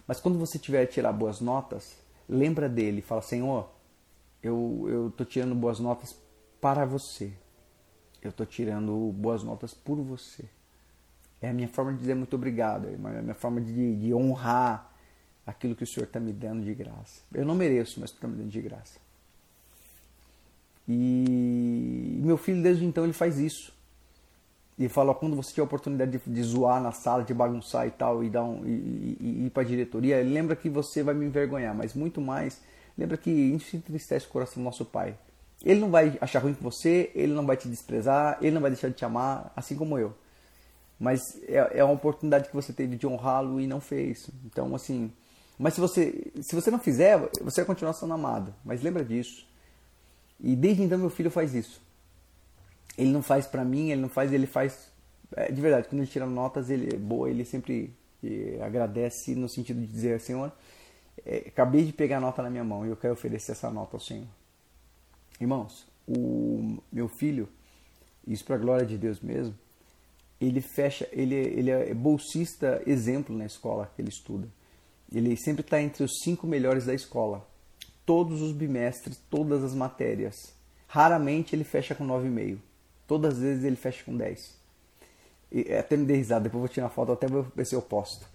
[0.06, 1.96] Mas quando você tiver a tirar boas notas,
[2.28, 3.70] lembra dele, fala, Senhor,
[4.44, 6.16] eu eu tô tirando boas notas
[6.60, 7.32] para você.
[8.22, 10.46] Eu tô tirando boas notas por você.
[11.42, 14.92] É a minha forma de dizer muito obrigado, é a minha forma de, de honrar
[15.46, 17.22] aquilo que o Senhor está me dando de graça.
[17.34, 19.00] Eu não mereço, mas está me dando de graça.
[20.88, 23.74] E meu filho, desde então, ele faz isso.
[24.78, 27.92] Ele fala, quando você tiver a oportunidade de, de, zoar na sala, de bagunçar e
[27.92, 31.14] tal, e, dar um, e, e, e ir para a diretoria, lembra que você vai
[31.14, 32.62] me envergonhar, mas muito mais,
[32.98, 35.18] lembra que isso entristece o coração do nosso pai.
[35.64, 38.72] Ele não vai achar ruim com você, ele não vai te desprezar, ele não vai
[38.72, 40.14] deixar de te amar, assim como eu.
[41.00, 44.30] Mas é, é uma oportunidade que você teve de honrá-lo e não fez.
[44.46, 45.12] Então, assim,
[45.58, 48.54] mas se você, se você não fizer, você vai continuar sendo amado.
[48.64, 49.46] Mas lembra disso.
[50.40, 51.82] E desde então meu filho faz isso.
[52.98, 54.90] Ele não faz para mim, ele não faz, ele faz
[55.36, 55.88] é, de verdade.
[55.88, 57.94] Quando ele tira notas, ele é boa, ele sempre
[58.24, 60.52] é, agradece no sentido de dizer, Senhor,
[61.26, 63.98] é, acabei de pegar a nota na minha mão e eu quero oferecer essa nota
[63.98, 64.28] ao Senhor.
[65.40, 67.48] Irmãos, o meu filho,
[68.28, 69.56] isso para a glória de Deus mesmo,
[70.40, 74.48] ele fecha, ele, ele é bolsista exemplo na escola que ele estuda.
[75.12, 77.46] Ele sempre está entre os cinco melhores da escola.
[78.06, 80.54] Todos os bimestres, todas as matérias.
[80.88, 82.58] Raramente ele fecha com 9,5.
[83.08, 84.58] Todas as vezes ele fecha com 10.
[85.52, 87.82] E, é, até me dei risada, depois vou tirar foto, até vou ver se eu
[87.82, 88.26] posto.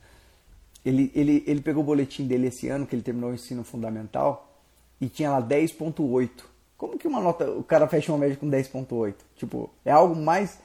[0.85, 4.61] Ele, ele, ele pegou o boletim dele esse ano, que ele terminou o ensino fundamental,
[5.01, 6.54] e tinha lá 10.8.
[6.85, 9.15] Como que uma nota, o cara fecha uma média com 10.8?
[9.37, 10.61] Tipo, é algo mais...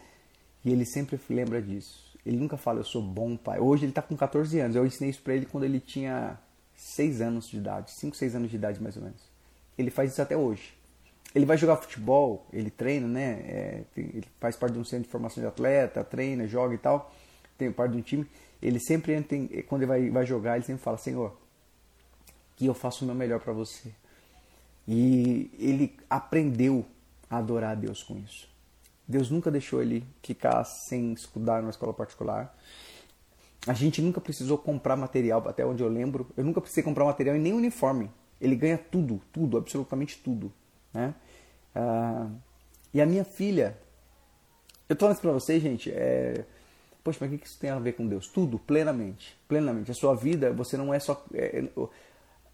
[0.66, 2.14] E ele sempre lembra disso.
[2.26, 3.58] Ele nunca fala, eu sou bom pai.
[3.58, 4.76] Hoje ele está com 14 anos.
[4.76, 6.38] Eu ensinei isso para ele quando ele tinha
[6.76, 9.22] 6 anos de idade, 5, 6 anos de idade mais ou menos.
[9.78, 10.78] Ele faz isso até hoje.
[11.34, 13.40] Ele vai jogar futebol, ele treina, né?
[13.46, 17.14] É, ele faz parte de um centro de formação de atleta, treina, joga e tal.
[17.58, 18.30] Tem parte de um time.
[18.62, 21.40] Ele sempre entra, em, quando ele vai, vai jogar, ele sempre fala: Senhor,
[22.58, 23.90] que eu faço o meu melhor para você.
[24.92, 26.84] E ele aprendeu
[27.30, 28.50] a adorar a Deus com isso.
[29.08, 32.58] Deus nunca deixou ele ficar sem estudar numa escola particular.
[33.68, 36.28] A gente nunca precisou comprar material, até onde eu lembro.
[36.36, 38.10] Eu nunca precisei comprar material e nem uniforme.
[38.42, 40.52] Ele ganha tudo, tudo, absolutamente tudo.
[40.92, 41.14] Né?
[41.76, 42.28] Ah,
[42.92, 43.78] e a minha filha,
[44.88, 46.46] eu tô falando isso pra vocês, gente, é...
[47.04, 48.28] Poxa, mas o que isso tem a ver com Deus?
[48.28, 49.38] Tudo, plenamente.
[49.48, 49.92] Plenamente.
[49.92, 51.24] A sua vida, você não é só.
[51.32, 51.64] É...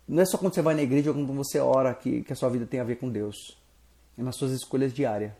[0.08, 2.36] não é só quando você vai na igreja ou quando você ora que, que a
[2.36, 3.58] sua vida tem a ver com Deus.
[4.18, 5.32] É nas suas escolhas diárias.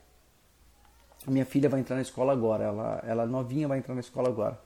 [1.26, 4.30] A minha filha vai entrar na escola agora, ela, ela novinha vai entrar na escola
[4.30, 4.60] agora.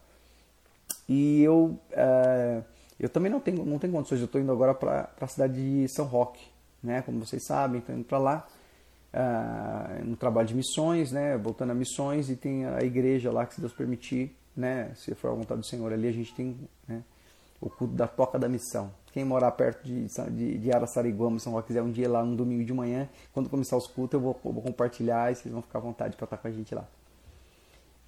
[1.08, 2.62] E eu, é,
[3.00, 5.88] eu também não tenho, não tenho condições, eu estou indo agora para a cidade de
[5.89, 6.45] São Roque,
[6.84, 7.02] né?
[7.02, 8.47] como vocês sabem, estou indo para lá,
[9.14, 11.38] é, no trabalho de missões, né?
[11.38, 14.91] voltando a missões, e tem a igreja lá que, se Deus permitir, né?
[14.95, 17.04] se for a vontade do Senhor ali, a gente tem né?
[17.62, 18.91] O culto da Toca da Missão.
[19.12, 22.64] Quem morar perto de, de, de Araçariguama, São Roque, quiser um dia lá no domingo
[22.64, 25.82] de manhã, quando começar os cultos, eu vou, vou compartilhar e vocês vão ficar à
[25.82, 26.86] vontade para estar com a gente lá.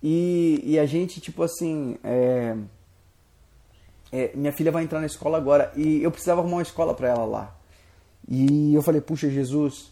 [0.01, 2.55] E, e a gente, tipo assim, é,
[4.11, 7.09] é, minha filha vai entrar na escola agora e eu precisava arrumar uma escola para
[7.09, 7.55] ela lá.
[8.27, 9.90] E eu falei, puxa, Jesus,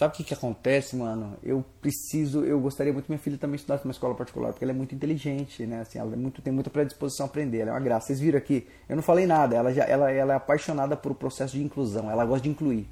[0.00, 1.36] Sabe o que, que acontece, mano?
[1.42, 4.72] Eu preciso, eu gostaria muito que minha filha também estudasse numa escola particular, porque ela
[4.72, 5.82] é muito inteligente, né?
[5.82, 8.06] Assim, ela é muito, tem muita predisposição a aprender, ela é uma graça.
[8.06, 11.14] Vocês viram aqui, eu não falei nada, ela, já, ela, ela é apaixonada por o
[11.14, 12.88] processo de inclusão, ela gosta de incluir.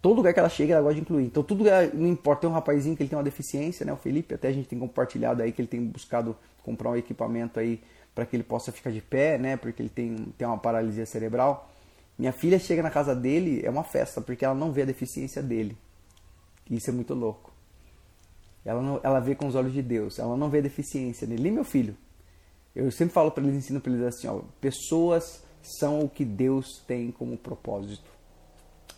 [0.00, 1.24] Todo lugar que ela chega, ela gosta de incluir.
[1.24, 1.64] Então, tudo,
[1.94, 3.92] não importa, tem um rapazinho que ele tem uma deficiência, né?
[3.92, 7.58] O Felipe, até a gente tem compartilhado aí que ele tem buscado comprar um equipamento
[7.58, 7.82] aí
[8.14, 9.56] para que ele possa ficar de pé, né?
[9.56, 11.68] Porque ele tem, tem uma paralisia cerebral.
[12.16, 15.42] Minha filha chega na casa dele, é uma festa, porque ela não vê a deficiência
[15.42, 15.76] dele.
[16.70, 17.52] Isso é muito louco.
[18.64, 21.48] Ela, não, ela vê com os olhos de Deus, ela não vê deficiência nele.
[21.48, 21.96] E meu filho,
[22.74, 26.82] eu sempre falo para eles, ensino para eles assim: ó, pessoas são o que Deus
[26.86, 28.08] tem como propósito.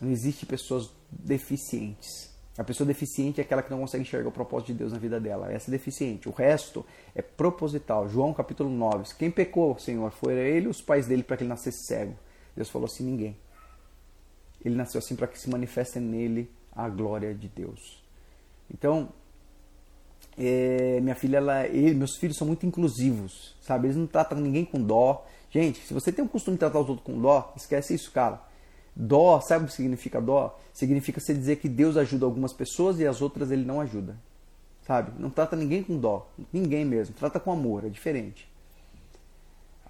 [0.00, 2.30] Não existe pessoas deficientes.
[2.58, 5.18] A pessoa deficiente é aquela que não consegue enxergar o propósito de Deus na vida
[5.18, 5.50] dela.
[5.50, 6.28] Essa é deficiente.
[6.28, 8.06] O resto é proposital.
[8.08, 9.14] João capítulo 9.
[9.18, 12.14] Quem pecou, Senhor, foi ele os pais dele para que ele nascesse cego.
[12.54, 13.36] Deus falou assim: ninguém.
[14.62, 18.02] Ele nasceu assim para que se manifeste nele a glória de Deus.
[18.72, 19.10] Então,
[20.36, 23.86] é, minha filha, ela, ele, meus filhos são muito inclusivos, sabe?
[23.86, 25.26] Eles não tratam ninguém com dó.
[25.50, 28.40] Gente, se você tem o costume de tratar os outros com dó, esquece isso, cara.
[28.94, 30.58] Dó, sabe o que significa dó?
[30.72, 34.16] Significa você dizer que Deus ajuda algumas pessoas e as outras ele não ajuda.
[34.86, 35.12] Sabe?
[35.18, 36.28] Não trata ninguém com dó.
[36.52, 37.14] Ninguém mesmo.
[37.14, 38.51] Trata com amor, é diferente.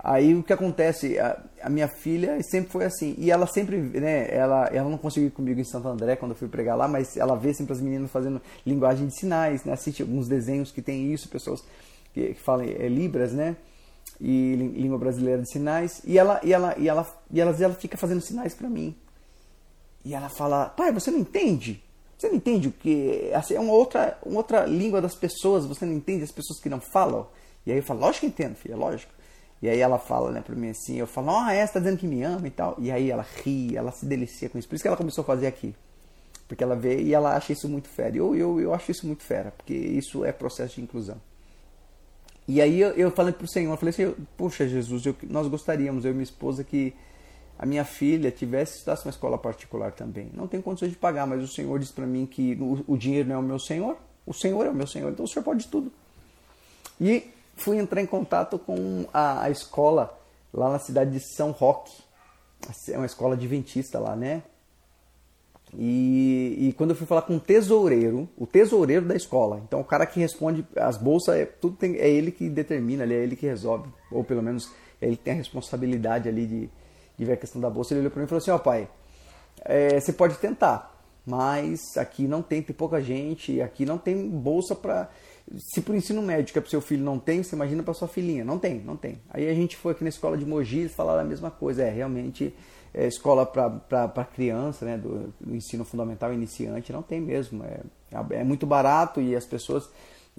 [0.02, 4.26] Aí o que acontece, a, a, minha filha sempre foi assim, e ela sempre, né,
[4.34, 7.16] ela, ela não conseguiu ir comigo em Santo André quando eu fui pregar lá, mas
[7.16, 11.12] ela vê sempre as meninas fazendo linguagem de sinais, né, assiste alguns desenhos que tem
[11.12, 11.62] isso, pessoas
[12.12, 13.56] que, que falam é, Libras, né,
[14.20, 17.96] e língua brasileira de sinais, e ela, e ela, e ela, e ela, ela fica
[17.96, 18.96] fazendo sinais para mim.
[20.04, 21.80] E ela fala, pai, você não entende?
[22.18, 25.86] Você não entende o que assim, é uma outra, uma outra língua das pessoas, você
[25.86, 27.28] não entende as pessoas que não falam?
[27.64, 29.12] E aí eu falo, lógico que entendo, filha, lógico.
[29.62, 32.06] E aí ela fala, né, pra mim assim, eu falo, ah, você tá dizendo que
[32.06, 32.74] me ama e tal.
[32.78, 34.68] E aí ela ri, ela se delicia com isso.
[34.68, 35.72] Por isso que ela começou a fazer aqui.
[36.48, 38.16] Porque ela vê e ela acha isso muito fera.
[38.16, 41.16] Eu, eu, eu acho isso muito fera, porque isso é processo de inclusão.
[42.48, 46.04] E aí eu, eu falei pro Senhor, eu falei assim, puxa Jesus, eu, nós gostaríamos,
[46.04, 46.92] eu e minha esposa, que
[47.56, 50.28] a minha filha tivesse estudasse uma escola particular também.
[50.34, 53.28] Não tem condições de pagar, mas o Senhor disse para mim que o, o dinheiro
[53.28, 53.96] não é o meu Senhor,
[54.26, 55.92] o Senhor é o meu Senhor, então o Senhor pode tudo.
[57.00, 57.30] E
[57.62, 60.18] fui entrar em contato com a, a escola
[60.52, 61.92] lá na cidade de São Roque.
[62.88, 64.42] É uma escola adventista lá, né?
[65.74, 69.84] E, e, quando eu fui falar com o tesoureiro, o tesoureiro da escola, então o
[69.84, 73.46] cara que responde as bolsas, é, tudo tem, é ele que determina, é ele que
[73.46, 76.70] resolve, ou pelo menos ele tem a responsabilidade ali de,
[77.16, 77.94] de ver a questão da bolsa.
[77.94, 78.86] Ele olhou para mim e falou assim: Ó, oh, pai,
[79.64, 80.94] é, você pode tentar,
[81.24, 85.08] mas aqui não tem, tem pouca gente, aqui não tem bolsa para
[85.58, 88.08] se o ensino médio que é para seu filho não tem, você imagina para sua
[88.08, 88.44] filhinha.
[88.44, 89.20] Não tem, não tem.
[89.30, 91.82] Aí a gente foi aqui na escola de Mogi e falaram a mesma coisa.
[91.82, 92.54] É, realmente,
[92.94, 97.64] é, escola para criança, né, do, do, ensino fundamental iniciante, não tem mesmo.
[97.64, 97.80] É,
[98.30, 99.88] é muito barato e as pessoas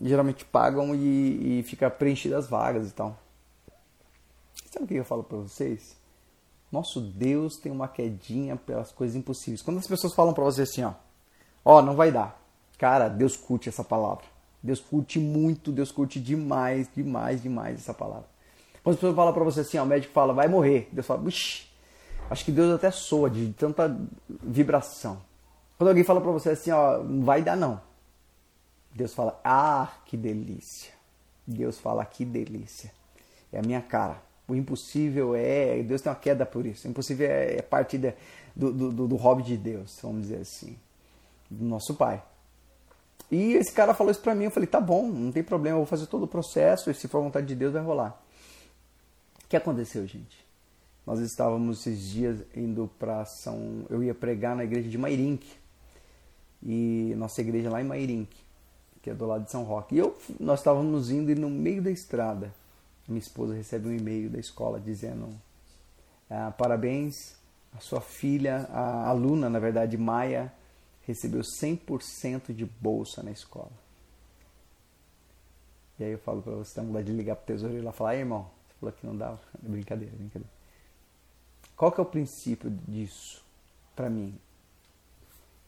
[0.01, 3.17] geralmente pagam e, e fica preenchidas as vagas e tal.
[4.71, 5.95] Sabe o que eu falo para vocês?
[6.71, 9.61] Nosso Deus tem uma quedinha pelas coisas impossíveis.
[9.61, 10.93] Quando as pessoas falam para você assim, ó,
[11.63, 12.41] ó, não vai dar.
[12.79, 14.32] Cara, Deus curte essa palavra.
[14.63, 18.25] Deus curte muito, Deus curte demais, demais, demais essa palavra.
[18.81, 20.87] Quando as pessoas falam para você assim, ó, o médico fala, vai morrer.
[20.91, 21.67] Deus fala, Uxi,
[22.29, 23.99] acho que Deus até soa de tanta
[24.41, 25.21] vibração.
[25.77, 27.81] Quando alguém fala para você assim, ó, não vai dar não.
[28.93, 30.93] Deus fala, ah, que delícia.
[31.45, 32.91] Deus fala, que delícia.
[33.51, 34.21] É a minha cara.
[34.47, 35.81] O impossível é.
[35.83, 36.87] Deus tem uma queda por isso.
[36.87, 38.13] O impossível é, é parte de,
[38.55, 40.77] do, do, do hobby de Deus, vamos dizer assim.
[41.49, 42.23] Do nosso Pai.
[43.33, 45.79] E esse cara falou isso pra mim, eu falei, tá bom, não tem problema, eu
[45.79, 48.21] vou fazer todo o processo e se for vontade de Deus vai rolar.
[49.43, 50.45] O que aconteceu, gente?
[51.03, 53.87] Nós estávamos esses dias indo para São...
[53.89, 55.51] Eu ia pregar na igreja de Mairink.
[56.61, 58.29] E nossa igreja lá em Mairink,
[59.01, 59.95] que é do lado de São Roque.
[59.95, 62.53] E eu, nós estávamos indo e no meio da estrada,
[63.07, 65.29] minha esposa recebe um e-mail da escola dizendo
[66.29, 67.35] ah, parabéns,
[67.75, 70.53] a sua filha, a aluna, na verdade, Maia,
[71.05, 73.71] recebeu 100% de bolsa na escola.
[75.99, 78.49] E aí eu falo para você, tem de ligar pro tesouro e lá falar, irmão,
[78.67, 79.39] você falou que não dava.
[79.61, 80.49] Brincadeira, brincadeira.
[81.75, 83.43] Qual que é o princípio disso
[83.95, 84.37] para mim?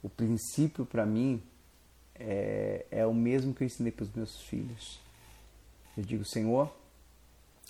[0.01, 1.41] O princípio para mim
[2.15, 4.99] é, é o mesmo que eu ensinei para os meus filhos.
[5.97, 6.71] Eu digo, Senhor,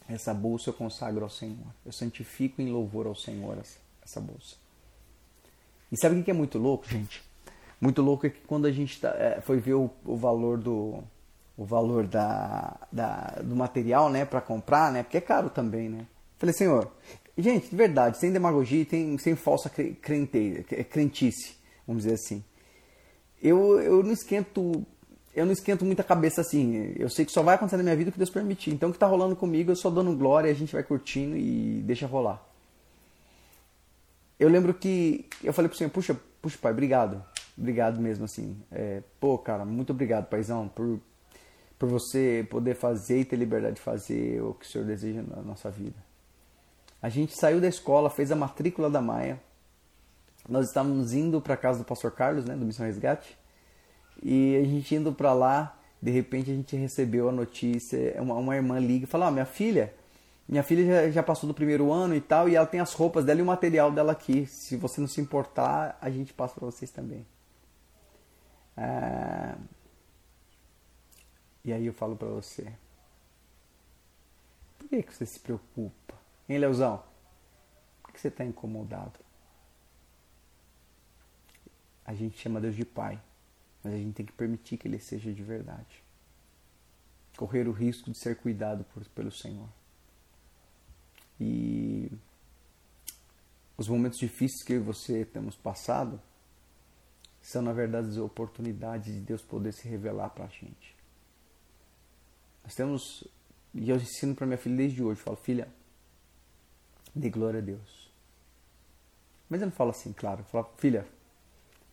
[0.07, 1.67] essa bolsa eu consagro ao Senhor.
[1.85, 3.57] Eu santifico em louvor ao Senhor
[4.03, 4.55] essa bolsa.
[5.91, 7.23] E sabe o que é muito louco, gente?
[7.85, 11.03] Muito louco é que quando a gente tá, é, foi ver o, o, valor do
[11.57, 16.05] o valor da, da do material, né, para comprar, né, porque é caro também, né.
[16.37, 16.91] Falei, senhor,
[17.37, 21.55] gente, de verdade, sem demagogia, tem, sem falsa crente, crentice,
[21.87, 22.43] vamos dizer assim.
[23.41, 24.85] Eu, eu não esquento
[25.35, 26.93] eu não esquento muita cabeça assim.
[26.97, 28.73] Eu sei que só vai acontecer na minha vida o que Deus permitir.
[28.73, 31.81] Então o que está rolando comigo, eu só dando glória, a gente vai curtindo e
[31.83, 32.41] deixa rolar.
[34.39, 37.23] Eu lembro que eu falei pro Senhor, puxa, puxa, pai, obrigado.
[37.57, 38.57] Obrigado mesmo, assim.
[38.71, 40.99] É, pô, cara, muito obrigado, paizão, por,
[41.79, 45.41] por você poder fazer e ter liberdade de fazer o que o senhor deseja na
[45.41, 45.95] nossa vida.
[47.01, 49.39] A gente saiu da escola, fez a matrícula da Maia.
[50.49, 53.37] Nós estávamos indo para casa do pastor Carlos, né, do Missão Resgate.
[54.21, 58.55] E a gente indo para lá, de repente a gente recebeu a notícia, uma, uma
[58.55, 59.93] irmã liga e fala: "Ah, minha filha,
[60.47, 63.25] minha filha já, já, passou do primeiro ano e tal, e ela tem as roupas
[63.25, 64.45] dela e o material dela aqui.
[64.45, 67.25] Se você não se importar, a gente passa para vocês também."
[68.77, 69.57] Ah,
[71.63, 72.71] e aí eu falo para você,
[74.77, 76.13] por que, que você se preocupa?
[76.47, 77.03] Hein, Leozão?
[78.03, 79.19] Por que você está incomodado?
[82.05, 83.19] A gente chama Deus de Pai,
[83.83, 86.03] mas a gente tem que permitir que Ele seja de verdade.
[87.35, 89.67] Correr o risco de ser cuidado por, pelo Senhor.
[91.39, 92.11] E
[93.75, 96.21] os momentos difíceis que eu e você temos passado
[97.45, 100.95] são, na verdade, as oportunidades de Deus poder se revelar para a gente.
[102.63, 103.23] Nós temos,
[103.71, 105.67] e eu ensino para minha filha desde hoje, eu falo, filha,
[107.13, 108.11] dê glória a Deus.
[109.47, 111.07] Mas eu não falo assim, claro, eu falo, filha,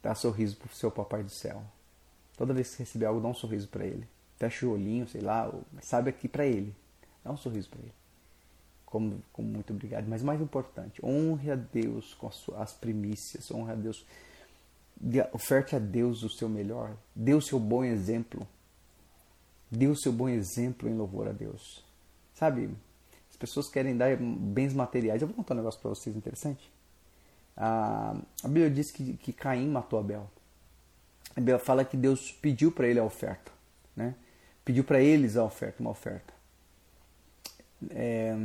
[0.03, 1.63] dá um sorriso pro seu papai do céu.
[2.35, 4.09] Toda vez que você receber algo, dá um sorriso para ele.
[4.39, 6.75] Fecha o olhinho, sei lá, sabe aqui para ele.
[7.23, 7.93] Dá um sorriso para ele.
[8.87, 10.07] Como, como muito obrigado.
[10.09, 14.07] Mas mais importante, honre a Deus com as, as primícias, honre a Deus
[15.33, 18.47] oferte a Deus o seu melhor, dê o seu bom exemplo,
[19.71, 21.85] dê o seu bom exemplo em louvor a Deus.
[22.35, 22.71] Sabe,
[23.31, 25.21] as pessoas querem dar bens materiais.
[25.21, 26.71] Eu vou contar um negócio para vocês interessante.
[27.57, 30.31] A, a Bíblia diz que, que Caim matou Abel.
[31.31, 33.51] A Bíblia fala que Deus pediu para ele a oferta,
[33.97, 34.15] né?
[34.65, 36.33] Pediu para eles a oferta, uma oferta.
[37.91, 38.37] É,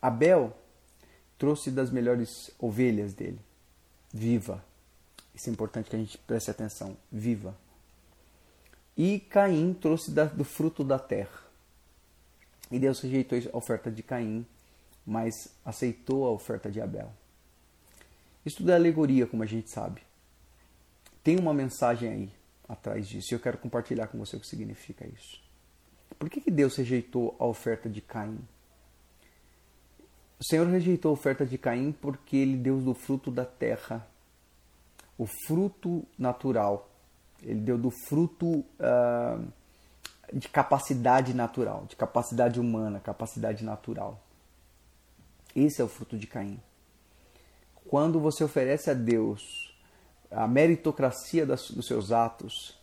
[0.00, 0.56] Abel
[1.38, 3.40] trouxe das melhores ovelhas dele,
[4.12, 4.62] viva,
[5.34, 6.96] isso é importante que a gente preste atenção.
[7.10, 7.56] Viva.
[8.96, 11.42] E Caim trouxe da, do fruto da terra.
[12.70, 14.46] E Deus rejeitou a oferta de Caim,
[15.04, 17.12] mas aceitou a oferta de Abel.
[18.46, 20.02] Isso tudo é alegoria, como a gente sabe.
[21.22, 22.30] Tem uma mensagem aí
[22.68, 25.42] atrás disso e eu quero compartilhar com você o que significa isso.
[26.18, 28.38] Por que, que Deus rejeitou a oferta de Caim?
[30.38, 34.06] O Senhor rejeitou a oferta de Caim porque ele deu do fruto da terra
[35.18, 36.88] o fruto natural.
[37.42, 39.52] Ele deu do fruto uh,
[40.32, 44.20] de capacidade natural, de capacidade humana, capacidade natural.
[45.54, 46.60] Esse é o fruto de Caim.
[47.88, 49.72] Quando você oferece a Deus
[50.30, 52.76] a meritocracia das, dos seus atos,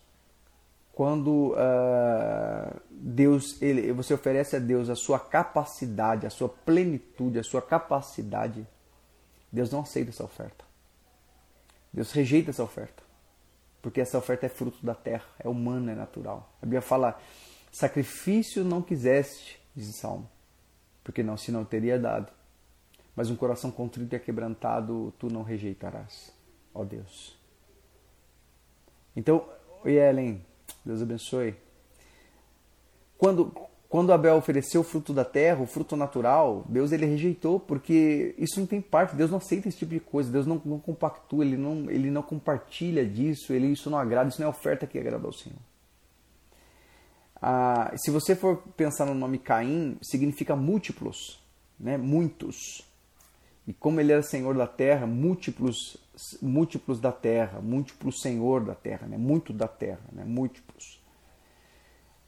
[0.93, 7.43] quando uh, Deus, ele, você oferece a Deus a sua capacidade, a sua plenitude, a
[7.43, 8.65] sua capacidade,
[9.51, 10.70] Deus não aceita essa oferta.
[11.93, 13.03] Deus rejeita essa oferta.
[13.81, 16.53] Porque essa oferta é fruto da terra, é humana, é natural.
[16.61, 17.19] A Bíblia fala:
[17.71, 20.29] sacrifício não quiseste, diz o Salmo,
[21.03, 22.31] porque não, se não teria dado.
[23.15, 26.31] Mas um coração contrito e quebrantado tu não rejeitarás,
[26.73, 27.37] ó Deus.
[29.15, 29.49] Então,
[29.83, 30.45] oi Ellen,
[30.85, 31.55] Deus abençoe.
[33.17, 33.53] Quando,
[33.91, 38.57] quando Abel ofereceu o fruto da terra, o fruto natural, Deus ele rejeitou, porque isso
[38.57, 41.57] não tem parte, Deus não aceita esse tipo de coisa, Deus não, não compactua, ele
[41.57, 45.27] não, ele não compartilha disso, ele, isso não agrada, isso não é oferta que agrada
[45.27, 45.59] ao Senhor.
[47.41, 51.43] Ah, se você for pensar no nome Caim, significa múltiplos,
[51.77, 51.97] né?
[51.97, 52.87] muitos.
[53.67, 55.97] E como ele era senhor da terra, múltiplos,
[56.41, 59.17] múltiplos da terra, múltiplos senhor da terra, né?
[59.17, 60.23] muito da terra, né?
[60.23, 61.01] múltiplos.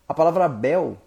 [0.09, 0.97] A palavra Abel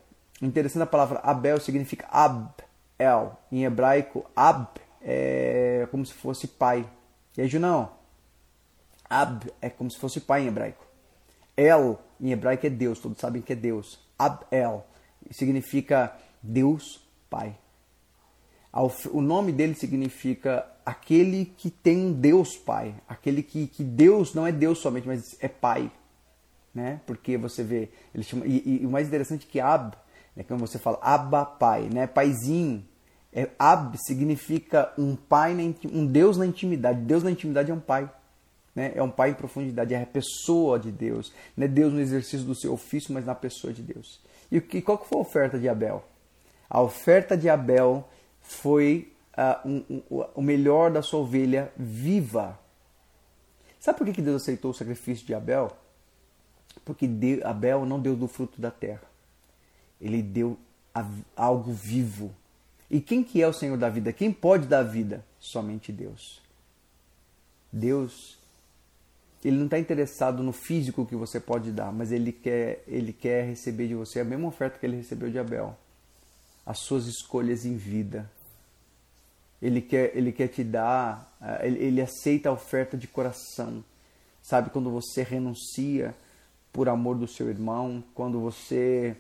[0.43, 3.39] Interessante a palavra Abel significa Ab-El.
[3.51, 4.69] Em hebraico, Ab
[5.03, 6.87] é como se fosse pai.
[7.37, 7.91] E aí, Junão?
[9.09, 10.85] Ab é como se fosse pai em hebraico.
[11.57, 13.99] El em hebraico é Deus, todos sabem que é Deus.
[14.19, 14.87] Ab-El
[15.31, 17.57] significa Deus Pai.
[19.11, 22.95] O nome dele significa aquele que tem um Deus Pai.
[23.09, 25.91] Aquele que, que Deus não é Deus somente, mas é Pai.
[26.75, 27.01] Né?
[27.07, 29.97] Porque você vê, ele chama, e, e o mais interessante é que Ab
[30.37, 32.07] é como você fala, Abba Pai, né?
[32.07, 32.85] Paizinho.
[33.33, 35.55] É, Ab significa um pai,
[35.93, 37.01] um Deus na intimidade.
[37.01, 38.11] Deus na intimidade é um pai.
[38.75, 38.93] Né?
[38.95, 41.33] É um pai em profundidade, é a pessoa de Deus.
[41.57, 44.21] Não é Deus no exercício do seu ofício, mas na pessoa de Deus.
[44.53, 46.05] E qual que foi a oferta de Abel?
[46.69, 48.07] A oferta de Abel
[48.41, 52.59] foi uh, um, um, o melhor da sua ovelha viva.
[53.81, 55.71] Sabe por que Deus aceitou o sacrifício de Abel?
[56.85, 57.09] Porque
[57.45, 59.16] Abel não deu do fruto da terra
[60.01, 60.59] ele deu
[61.35, 62.35] algo vivo.
[62.91, 64.13] E quem que é o Senhor da vida?
[64.13, 65.25] Quem pode dar vida?
[65.39, 66.41] Somente Deus.
[67.73, 68.39] Deus,
[69.45, 73.45] ele não está interessado no físico que você pode dar, mas ele quer, ele quer
[73.45, 75.77] receber de você a mesma oferta que ele recebeu de Abel.
[76.65, 78.31] As suas escolhas em vida.
[79.61, 83.85] Ele quer, ele quer te dar, eh, ele, ele aceita a oferta de coração.
[84.43, 86.15] Sabe, quando você renuncia
[86.73, 89.17] por amor do seu irmão, quando você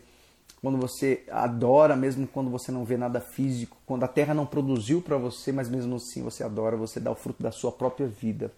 [0.66, 5.00] quando você adora, mesmo quando você não vê nada físico, quando a terra não produziu
[5.00, 8.50] para você, mas mesmo assim você adora, você dá o fruto da sua própria vida.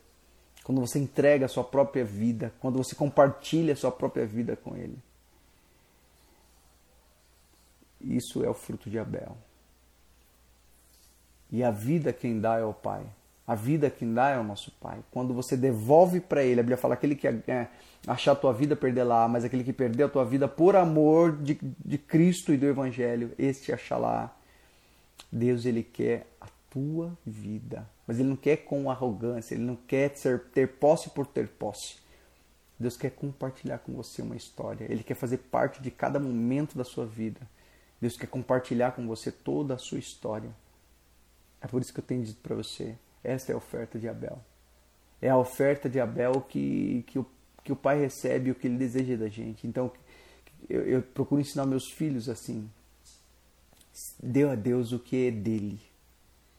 [0.64, 4.74] quando você entrega a sua própria vida, quando você compartilha a sua própria vida com
[4.74, 4.96] Ele.
[8.00, 9.36] Isso é o fruto de Abel.
[11.50, 13.04] E a vida quem dá é o Pai.
[13.49, 14.99] A vida quem dá é o nosso Pai.
[15.11, 17.66] Quando você devolve para Ele, a Bíblia fala aquele que é,
[18.07, 21.34] achar a tua vida, perder lá, mas aquele que perdeu a tua vida por amor
[21.34, 24.30] de, de Cristo e do Evangelho, este achará.
[25.32, 27.88] Deus, Ele quer a tua vida.
[28.07, 31.96] Mas Ele não quer com arrogância, Ele não quer ser, ter posse por ter posse.
[32.78, 34.84] Deus quer compartilhar com você uma história.
[34.90, 37.40] Ele quer fazer parte de cada momento da sua vida.
[37.99, 40.51] Deus quer compartilhar com você toda a sua história.
[41.62, 44.38] É por isso que eu tenho dito para você: esta é a oferta de Abel.
[45.20, 47.26] É a oferta de Abel que, que, o,
[47.64, 49.66] que o pai recebe, o que ele deseja da gente.
[49.66, 49.90] Então,
[50.68, 52.70] eu, eu procuro ensinar meus filhos assim:
[54.22, 55.80] dê a Deus o que é dele.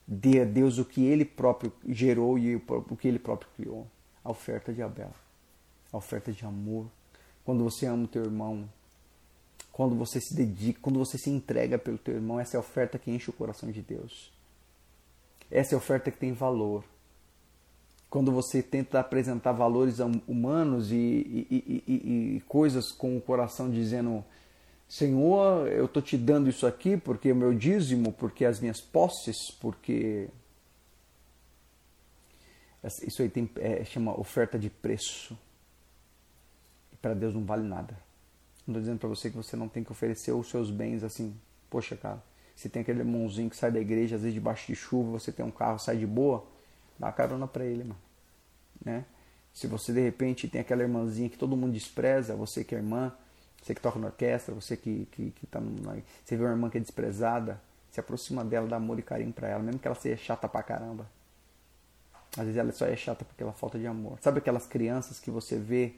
[0.06, 3.86] Dê a Deus o que ele próprio gerou e o que ele próprio criou.
[4.24, 5.12] A oferta de Abel.
[5.92, 6.86] A oferta de amor.
[7.44, 8.68] Quando você ama o teu irmão,
[9.72, 12.98] quando você se dedica, quando você se entrega pelo teu irmão, essa é a oferta
[12.98, 14.32] que enche o coração de Deus.
[15.50, 16.84] Essa é oferta que tem valor.
[18.08, 24.24] Quando você tenta apresentar valores humanos e, e, e, e coisas com o coração dizendo:
[24.88, 29.50] Senhor, eu estou te dando isso aqui porque o meu dízimo, porque as minhas posses,
[29.60, 30.28] porque.
[33.06, 35.38] Isso aí tem, é, chama oferta de preço.
[36.92, 37.96] E para Deus não vale nada.
[38.66, 41.36] Não estou dizendo para você que você não tem que oferecer os seus bens assim.
[41.68, 42.22] Poxa, cara,
[42.60, 45.42] se tem aquele irmãozinho que sai da igreja, às vezes debaixo de chuva, você tem
[45.42, 46.46] um carro, sai de boa,
[46.98, 47.98] dá uma carona para ele, mano.
[48.84, 49.06] Né?
[49.54, 53.10] Se você de repente tem aquela irmãzinha que todo mundo despreza, você que é irmã,
[53.62, 56.76] você que toca na orquestra, você que, que, que tá você vê uma irmã que
[56.76, 57.58] é desprezada,
[57.90, 60.62] se aproxima dela, dá amor e carinho para ela, mesmo que ela seja chata pra
[60.62, 61.06] caramba.
[62.36, 64.18] Às vezes ela só é chata porque ela falta de amor.
[64.20, 65.94] Sabe aquelas crianças que você vê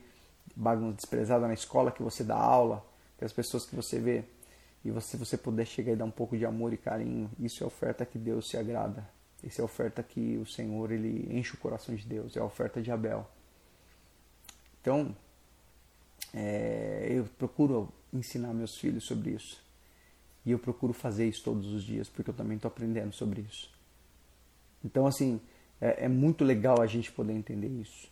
[0.54, 2.86] bagunça desprezada na escola que você dá aula,
[3.16, 4.24] aquelas pessoas que você vê
[4.85, 7.66] e se você puder chegar e dar um pouco de amor e carinho, isso é
[7.66, 9.09] oferta que Deus se agrada.
[9.45, 12.45] Essa é a oferta que o Senhor ele enche o coração de Deus, é a
[12.45, 13.28] oferta de Abel.
[14.80, 15.14] Então,
[16.35, 19.62] é, eu procuro ensinar meus filhos sobre isso.
[20.45, 23.70] E eu procuro fazer isso todos os dias, porque eu também estou aprendendo sobre isso.
[24.85, 25.41] Então, assim,
[25.80, 28.11] é, é, muito legal a gente poder entender isso.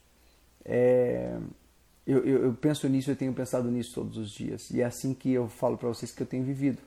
[0.64, 1.38] É,
[2.10, 4.70] eu, eu, eu, penso nisso, eu tenho pensado nisso todos os dias.
[4.70, 6.78] E é assim que eu falo para vocês que eu tenho vivido.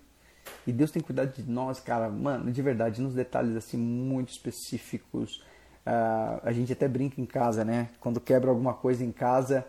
[0.68, 5.38] E Deus tem cuidado de nós, cara, mano, de verdade, nos detalhes assim muito específicos.
[5.86, 7.90] Uh, a gente até brinca em casa, né?
[8.00, 9.66] Quando quebra alguma coisa em casa,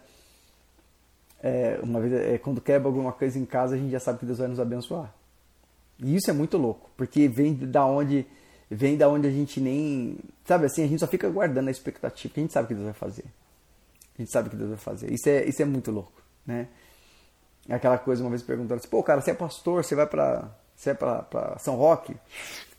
[1.40, 4.26] é, uma vez, é, quando quebra alguma coisa em casa, a gente já sabe que
[4.26, 5.14] Deus vai nos abençoar.
[6.00, 8.26] E isso é muito louco, porque vem da onde
[8.68, 12.34] vem da onde a gente nem, sabe assim, a gente só fica guardando a expectativa,
[12.34, 13.24] que a gente sabe que Deus vai fazer.
[14.16, 15.12] A gente sabe o que Deus vai fazer.
[15.12, 16.68] Isso é, isso é muito louco, né?
[17.68, 20.50] É aquela coisa, uma vez perguntaram assim, pô, cara, você é pastor, você vai pra,
[20.76, 22.14] você é pra, pra São Roque?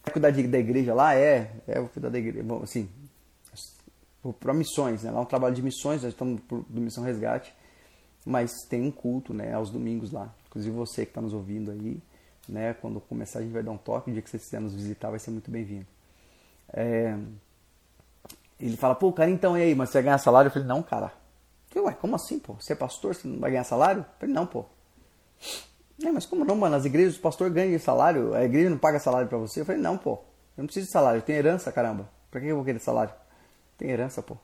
[0.03, 1.15] Vai cuidar de, da igreja lá?
[1.15, 2.43] É, é, vou cuidar da igreja.
[2.43, 2.87] Bom, assim,
[4.39, 5.11] para missões, né?
[5.11, 7.53] Lá é um trabalho de missões, nós estamos do Missão Resgate,
[8.25, 10.33] mas tem um culto, né, aos domingos lá.
[10.47, 12.01] Inclusive você que está nos ouvindo aí,
[12.47, 14.73] né, quando começar a gente vai dar um toque, o dia que você quiser nos
[14.73, 15.87] visitar vai ser muito bem-vindo.
[16.71, 17.17] É,
[18.59, 20.47] ele fala, pô, cara, então e aí, mas você vai ganhar salário?
[20.47, 21.11] Eu falei, não, cara,
[21.75, 22.53] Falei, ué, como assim, pô?
[22.53, 24.05] Você é pastor, você não vai ganhar salário?
[24.17, 24.63] Falei, não, pô.
[26.01, 26.73] É, mas como não, mano?
[26.73, 29.59] Nas igrejas o pastor ganha salário, a igreja não paga salário pra você?
[29.59, 30.13] Eu falei, não, pô.
[30.57, 32.09] Eu não preciso de salário, eu tenho herança, caramba.
[32.31, 33.13] Pra que eu vou querer salário?
[33.77, 34.37] Tem herança, pô.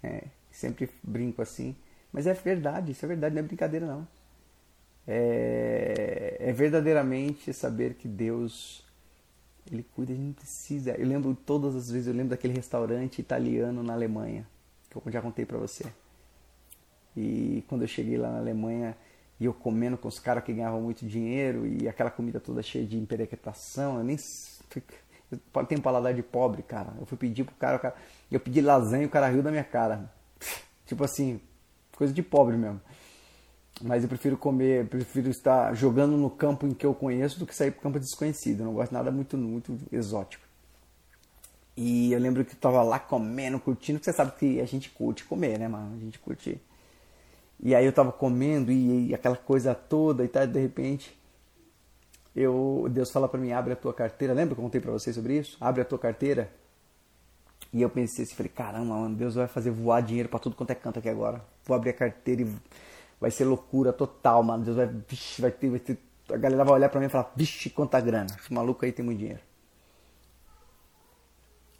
[0.00, 1.74] É, sempre brinco assim.
[2.12, 4.06] Mas é verdade, isso é verdade, não é brincadeira não.
[5.08, 8.84] É, é verdadeiramente saber que Deus
[9.72, 10.92] ele cuida, a gente precisa.
[10.92, 14.46] Eu lembro todas as vezes, eu lembro daquele restaurante italiano na Alemanha,
[14.88, 15.84] que eu já contei para você.
[17.16, 18.96] E quando eu cheguei lá na Alemanha,
[19.40, 22.86] e eu comendo com os caras que ganhavam muito dinheiro e aquela comida toda cheia
[22.86, 24.18] de emperequetação, eu nem
[25.30, 26.92] eu tenho paladar de pobre, cara.
[27.00, 27.94] Eu fui pedir pro cara, cara,
[28.30, 30.12] eu pedi lasanha e o cara riu da minha cara.
[30.84, 31.40] Tipo assim,
[31.96, 32.80] coisa de pobre mesmo.
[33.82, 37.54] Mas eu prefiro comer, prefiro estar jogando no campo em que eu conheço do que
[37.54, 38.60] sair pro campo desconhecido.
[38.60, 40.44] Eu não gosto de nada muito muito exótico.
[41.76, 44.90] E eu lembro que eu tava lá comendo, curtindo, porque você sabe que a gente
[44.90, 45.96] curte comer, né, mano?
[45.96, 46.60] A gente curte
[47.62, 51.18] e aí eu tava comendo e, e aquela coisa toda e tal, de repente
[52.34, 54.32] eu Deus fala para mim, abre a tua carteira.
[54.32, 55.56] Lembra que eu contei para vocês sobre isso?
[55.60, 56.50] Abre a tua carteira.
[57.72, 60.70] E eu pensei assim, falei, caramba, mano, Deus vai fazer voar dinheiro para tudo quanto
[60.70, 61.42] é canto aqui agora.
[61.64, 62.52] Vou abrir a carteira e
[63.20, 64.64] vai ser loucura total, mano.
[64.64, 65.98] Deus vai, vixe, vai ter, vai ter
[66.32, 68.26] a galera vai olhar para mim e falar, vixe, quanta grana.
[68.38, 69.40] Esse maluco aí tem muito dinheiro.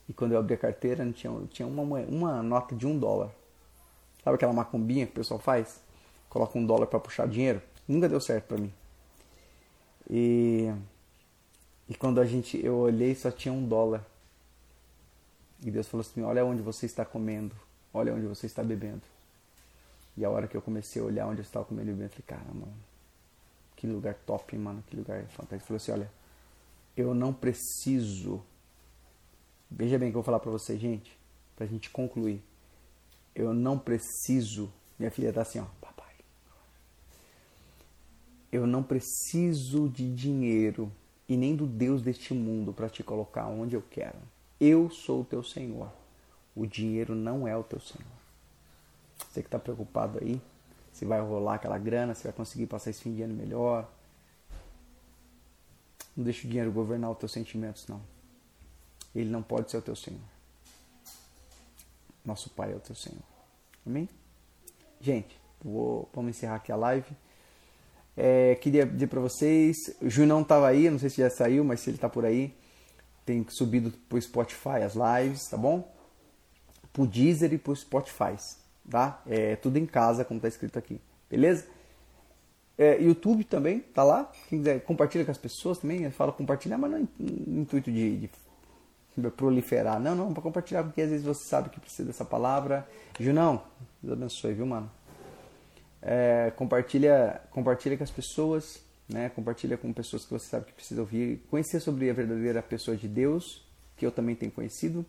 [0.09, 3.31] E quando eu abri a carteira, não tinha, tinha uma, uma nota de um dólar.
[4.22, 5.80] Sabe aquela macumbinha que o pessoal faz?
[6.28, 7.62] Coloca um dólar para puxar dinheiro?
[7.88, 8.72] Nunca deu certo para mim.
[10.09, 10.72] E,
[11.88, 14.05] e quando a gente, eu olhei, só tinha um dólar.
[15.64, 17.55] E Deus falou assim: Olha onde você está comendo,
[17.92, 19.02] olha onde você está bebendo.
[20.16, 22.22] E a hora que eu comecei a olhar onde eu estava comendo e bebendo, eu
[22.24, 22.68] falei: Caramba,
[23.76, 25.55] que lugar top, mano, que lugar fantástico.
[25.55, 26.10] Ele falou assim: Olha,
[26.97, 28.42] eu não preciso.
[29.70, 31.16] Veja bem o que eu vou falar para você, gente,
[31.56, 32.42] pra gente concluir.
[33.35, 34.73] Eu não preciso.
[34.98, 36.15] Minha filha tá assim, ó, papai.
[38.52, 40.90] Eu não preciso de dinheiro
[41.28, 44.19] e nem do Deus deste mundo para te colocar onde eu quero.
[44.61, 45.90] Eu sou o teu Senhor.
[46.55, 48.20] O dinheiro não é o teu Senhor.
[49.19, 50.40] Você que está preocupado aí,
[50.93, 53.89] se vai rolar aquela grana, se vai conseguir passar esse fim de ano melhor.
[56.16, 58.02] Não deixe o dinheiro governar os teus sentimentos, não.
[59.15, 60.20] Ele não pode ser o teu Senhor.
[62.24, 63.22] Nosso Pai é o teu Senhor.
[63.86, 64.09] Amém?
[65.01, 67.10] Gente, vou, vamos encerrar aqui a live.
[68.16, 71.64] É, queria dizer para vocês, o Ju não estava aí, não sei se já saiu,
[71.64, 72.55] mas se ele está por aí,
[73.24, 75.90] tem subido pro Spotify as lives, tá bom?
[76.92, 78.36] Pro Deezer e pro Spotify,
[78.90, 79.22] tá?
[79.26, 81.66] É tudo em casa, como tá escrito aqui, beleza?
[82.76, 84.24] É, YouTube também, tá lá.
[84.48, 86.02] Quem quiser, compartilha com as pessoas também.
[86.02, 88.30] Eu falo compartilhar, mas não é no intuito de, de
[89.36, 90.00] proliferar.
[90.00, 92.86] Não, não, para compartilhar, porque às vezes você sabe que precisa dessa palavra.
[93.18, 93.62] Junão,
[94.02, 94.90] Deus abençoe, viu, mano?
[96.02, 99.28] É, compartilha, compartilha com as pessoas, né?
[99.30, 103.08] Compartilha com pessoas que você sabe que precisa ouvir, conhecer sobre a verdadeira pessoa de
[103.08, 103.66] Deus,
[103.96, 105.04] que eu também tenho conhecido.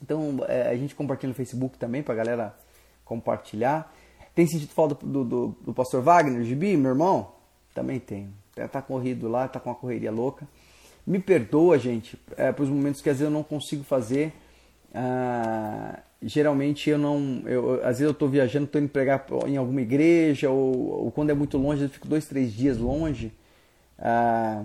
[0.00, 2.54] Então, é, a gente compartilha no Facebook também para galera
[3.04, 3.92] compartilhar.
[4.34, 7.32] Tem sentido falta do, do, do pastor Wagner, Gibi, meu irmão?
[7.74, 8.32] Também tem.
[8.70, 10.46] Tá corrido lá, tá com uma correria louca.
[11.06, 14.32] Me perdoa, gente, é, para os momentos que às vezes eu não consigo fazer.
[14.94, 17.42] Ah, geralmente eu não.
[17.46, 21.30] Eu, às vezes eu estou viajando, estou indo pregar em alguma igreja, ou, ou, quando
[21.30, 23.32] é muito longe, eu fico dois, três dias longe.
[23.98, 24.64] Ah,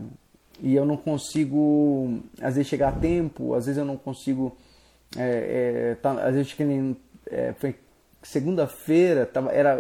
[0.61, 4.57] e eu não consigo, às vezes, chegar a tempo, às vezes eu não consigo.
[5.17, 6.95] É, é, tá, às vezes eu cheguei,
[7.27, 7.75] é, foi
[8.21, 9.29] segunda-feira,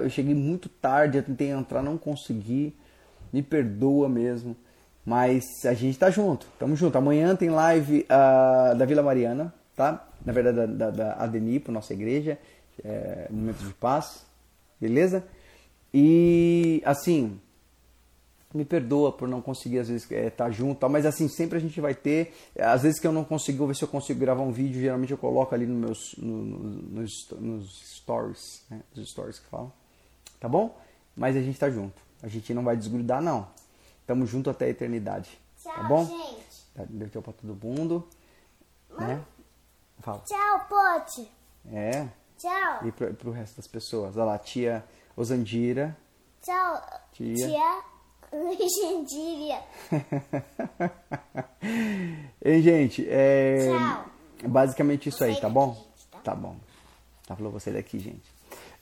[0.01, 2.75] eu cheguei muito tarde, eu tentei entrar, não consegui.
[3.31, 4.55] Me perdoa mesmo.
[5.09, 6.95] Mas a gente tá junto, tamo junto.
[6.95, 10.07] Amanhã tem live uh, da Vila Mariana, tá?
[10.23, 12.37] Na verdade, da, da, da Adenipo, nossa igreja,
[12.85, 14.23] é, de Paz,
[14.79, 15.23] beleza?
[15.91, 17.39] E assim,
[18.53, 21.59] me perdoa por não conseguir às vezes estar é, tá junto, mas assim, sempre a
[21.59, 22.31] gente vai ter.
[22.59, 25.17] Às vezes que eu não consigo, ver se eu consigo gravar um vídeo, geralmente eu
[25.17, 28.81] coloco ali nos meus no, no, nos, nos stories, né?
[28.95, 29.73] Os stories que falam.
[30.39, 30.77] Tá bom?
[31.17, 31.99] Mas a gente tá junto.
[32.21, 33.47] A gente não vai desgrudar, não.
[34.09, 35.39] Tamo junto até a eternidade.
[35.61, 36.03] Tchau, tá bom?
[36.03, 36.65] gente.
[36.73, 38.07] Tá, deu tchau pra todo mundo.
[38.97, 39.23] Né?
[39.99, 40.23] Fala.
[40.25, 41.31] Tchau, Pote.
[41.71, 42.07] É.
[42.35, 42.87] Tchau.
[42.87, 44.17] E pro, pro resto das pessoas.
[44.17, 44.83] Olha lá, tia
[45.15, 45.95] Osandira.
[46.41, 46.81] Tchau,
[47.11, 47.35] tia.
[47.35, 47.83] Tia
[48.31, 49.63] Osandira.
[52.41, 53.59] Ei, gente, é...
[53.67, 54.05] Tchau.
[54.49, 55.75] Basicamente isso aí, tá bom?
[55.75, 56.19] Gente, tá?
[56.23, 56.35] tá?
[56.35, 56.55] bom.
[57.27, 58.33] Tá falou você daqui, gente.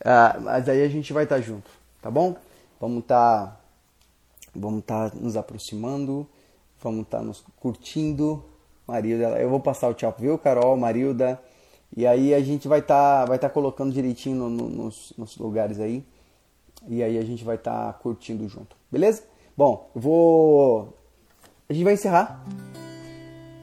[0.06, 1.70] Ah, mas aí a gente vai estar tá junto,
[2.02, 2.38] tá bom?
[2.80, 3.48] Vamos estar...
[3.48, 3.67] Tá
[4.58, 6.28] vamos estar tá nos aproximando,
[6.82, 8.44] vamos estar tá nos curtindo.
[8.88, 11.42] Marilda, eu vou passar o tchau, viu, Carol, Marilda?
[11.96, 15.38] E aí a gente vai estar tá, vai tá colocando direitinho no, no, nos, nos,
[15.38, 16.04] lugares aí.
[16.88, 19.24] E aí a gente vai estar tá curtindo junto, beleza?
[19.56, 20.94] Bom, eu vou.
[21.70, 22.44] A gente vai encerrar.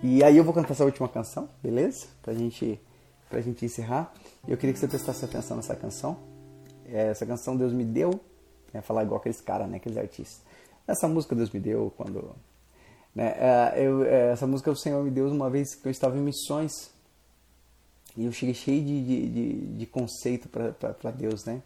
[0.03, 2.07] E aí eu vou cantar essa última canção, beleza?
[2.23, 2.79] Pra gente,
[3.31, 4.13] pra gente encerrar.
[4.47, 6.19] Eu queria que você prestasse atenção nessa canção.
[6.87, 8.21] Essa canção Deus me deu.
[8.73, 9.77] É falar igual aqueles caras, né?
[9.77, 10.43] Aqueles artistas.
[10.87, 12.35] Essa música Deus me deu quando.
[13.15, 16.17] Né, é, eu, é, essa música o Senhor me deu uma vez que eu estava
[16.17, 16.93] em missões.
[18.17, 21.63] E eu cheguei cheio de, de, de, de conceito para Deus, né?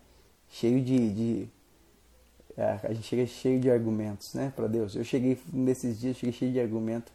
[0.50, 1.10] Cheio de.
[1.10, 1.48] de
[2.56, 4.52] é, a gente chega cheio de argumentos, né?
[4.54, 4.94] Para Deus.
[4.94, 7.12] Eu cheguei nesses dias, cheguei cheio de argumento.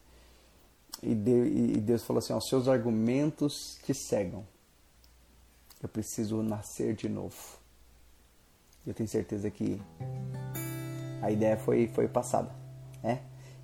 [1.01, 4.45] E Deus, e Deus falou assim: os seus argumentos te cegam.
[5.81, 7.35] Eu preciso nascer de novo.
[8.85, 9.81] Eu tenho certeza que
[11.23, 12.49] a ideia foi, foi passada.
[13.01, 13.19] Né?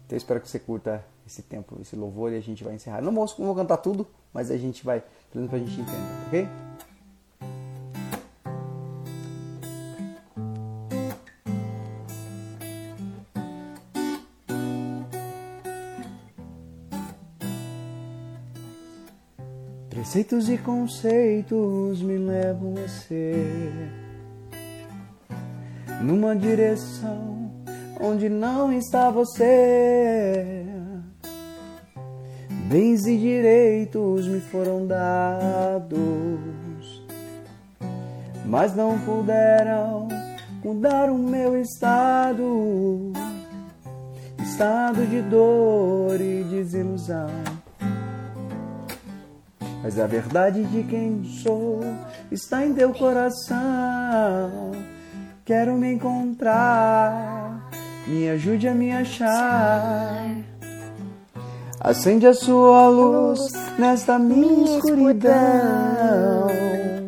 [0.05, 3.01] Então eu espero que você curta esse tempo, esse louvor e a gente vai encerrar.
[3.01, 5.97] Não vou, não vou cantar tudo, mas a gente vai, pelo menos pra gente entender,
[6.27, 6.47] ok?
[19.89, 23.91] Preceitos e conceitos me levam a ser
[26.01, 27.48] numa direção
[27.99, 30.65] onde não está você.
[32.69, 35.97] Bens e direitos me foram dados,
[38.45, 40.07] mas não puderam
[40.63, 43.11] mudar o meu estado,
[44.39, 47.29] estado de dor e desilusão.
[49.81, 51.79] Mas a verdade de quem sou
[52.31, 54.71] está em teu coração.
[55.45, 57.58] Quero me encontrar,
[58.07, 60.35] me ajude a me achar.
[61.79, 63.39] Acende a sua luz
[63.77, 65.33] nesta minha escuridão.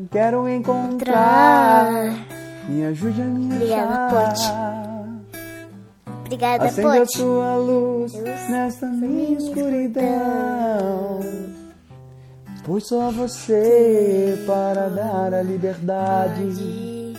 [0.09, 1.91] Quero encontrar,
[2.69, 4.81] me ajude a me achar.
[6.25, 8.13] Obrigada, Acende a sua luz
[8.49, 11.19] nesta minha escuridão.
[12.63, 17.13] Pois só você para dar a liberdade.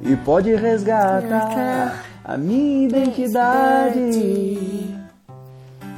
[0.00, 4.00] E pode resgatar a minha identidade.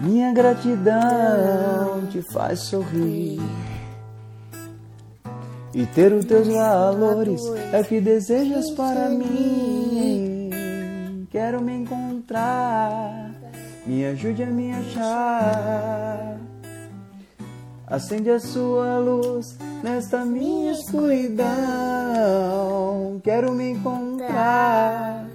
[0.00, 3.40] Minha gratidão te faz sorrir.
[5.74, 7.40] E ter os teus valores
[7.72, 10.50] é que desejas para mim.
[11.30, 13.30] Quero me encontrar,
[13.86, 16.36] me ajude a me achar.
[17.86, 21.48] Acende a sua luz nesta minha escuridão.
[23.24, 25.26] Quero me encontrar,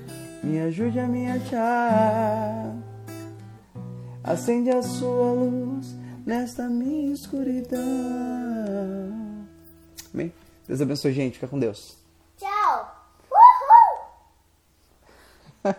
[0.44, 2.76] me ajude a me achar.
[4.24, 5.96] Acende a sua luz
[6.26, 7.80] nesta minha escuridão.
[10.14, 10.34] Amém?
[10.68, 11.36] Deus abençoe, gente.
[11.36, 11.98] Fica com Deus.
[12.38, 12.96] Tchau.
[13.32, 14.00] Uhul.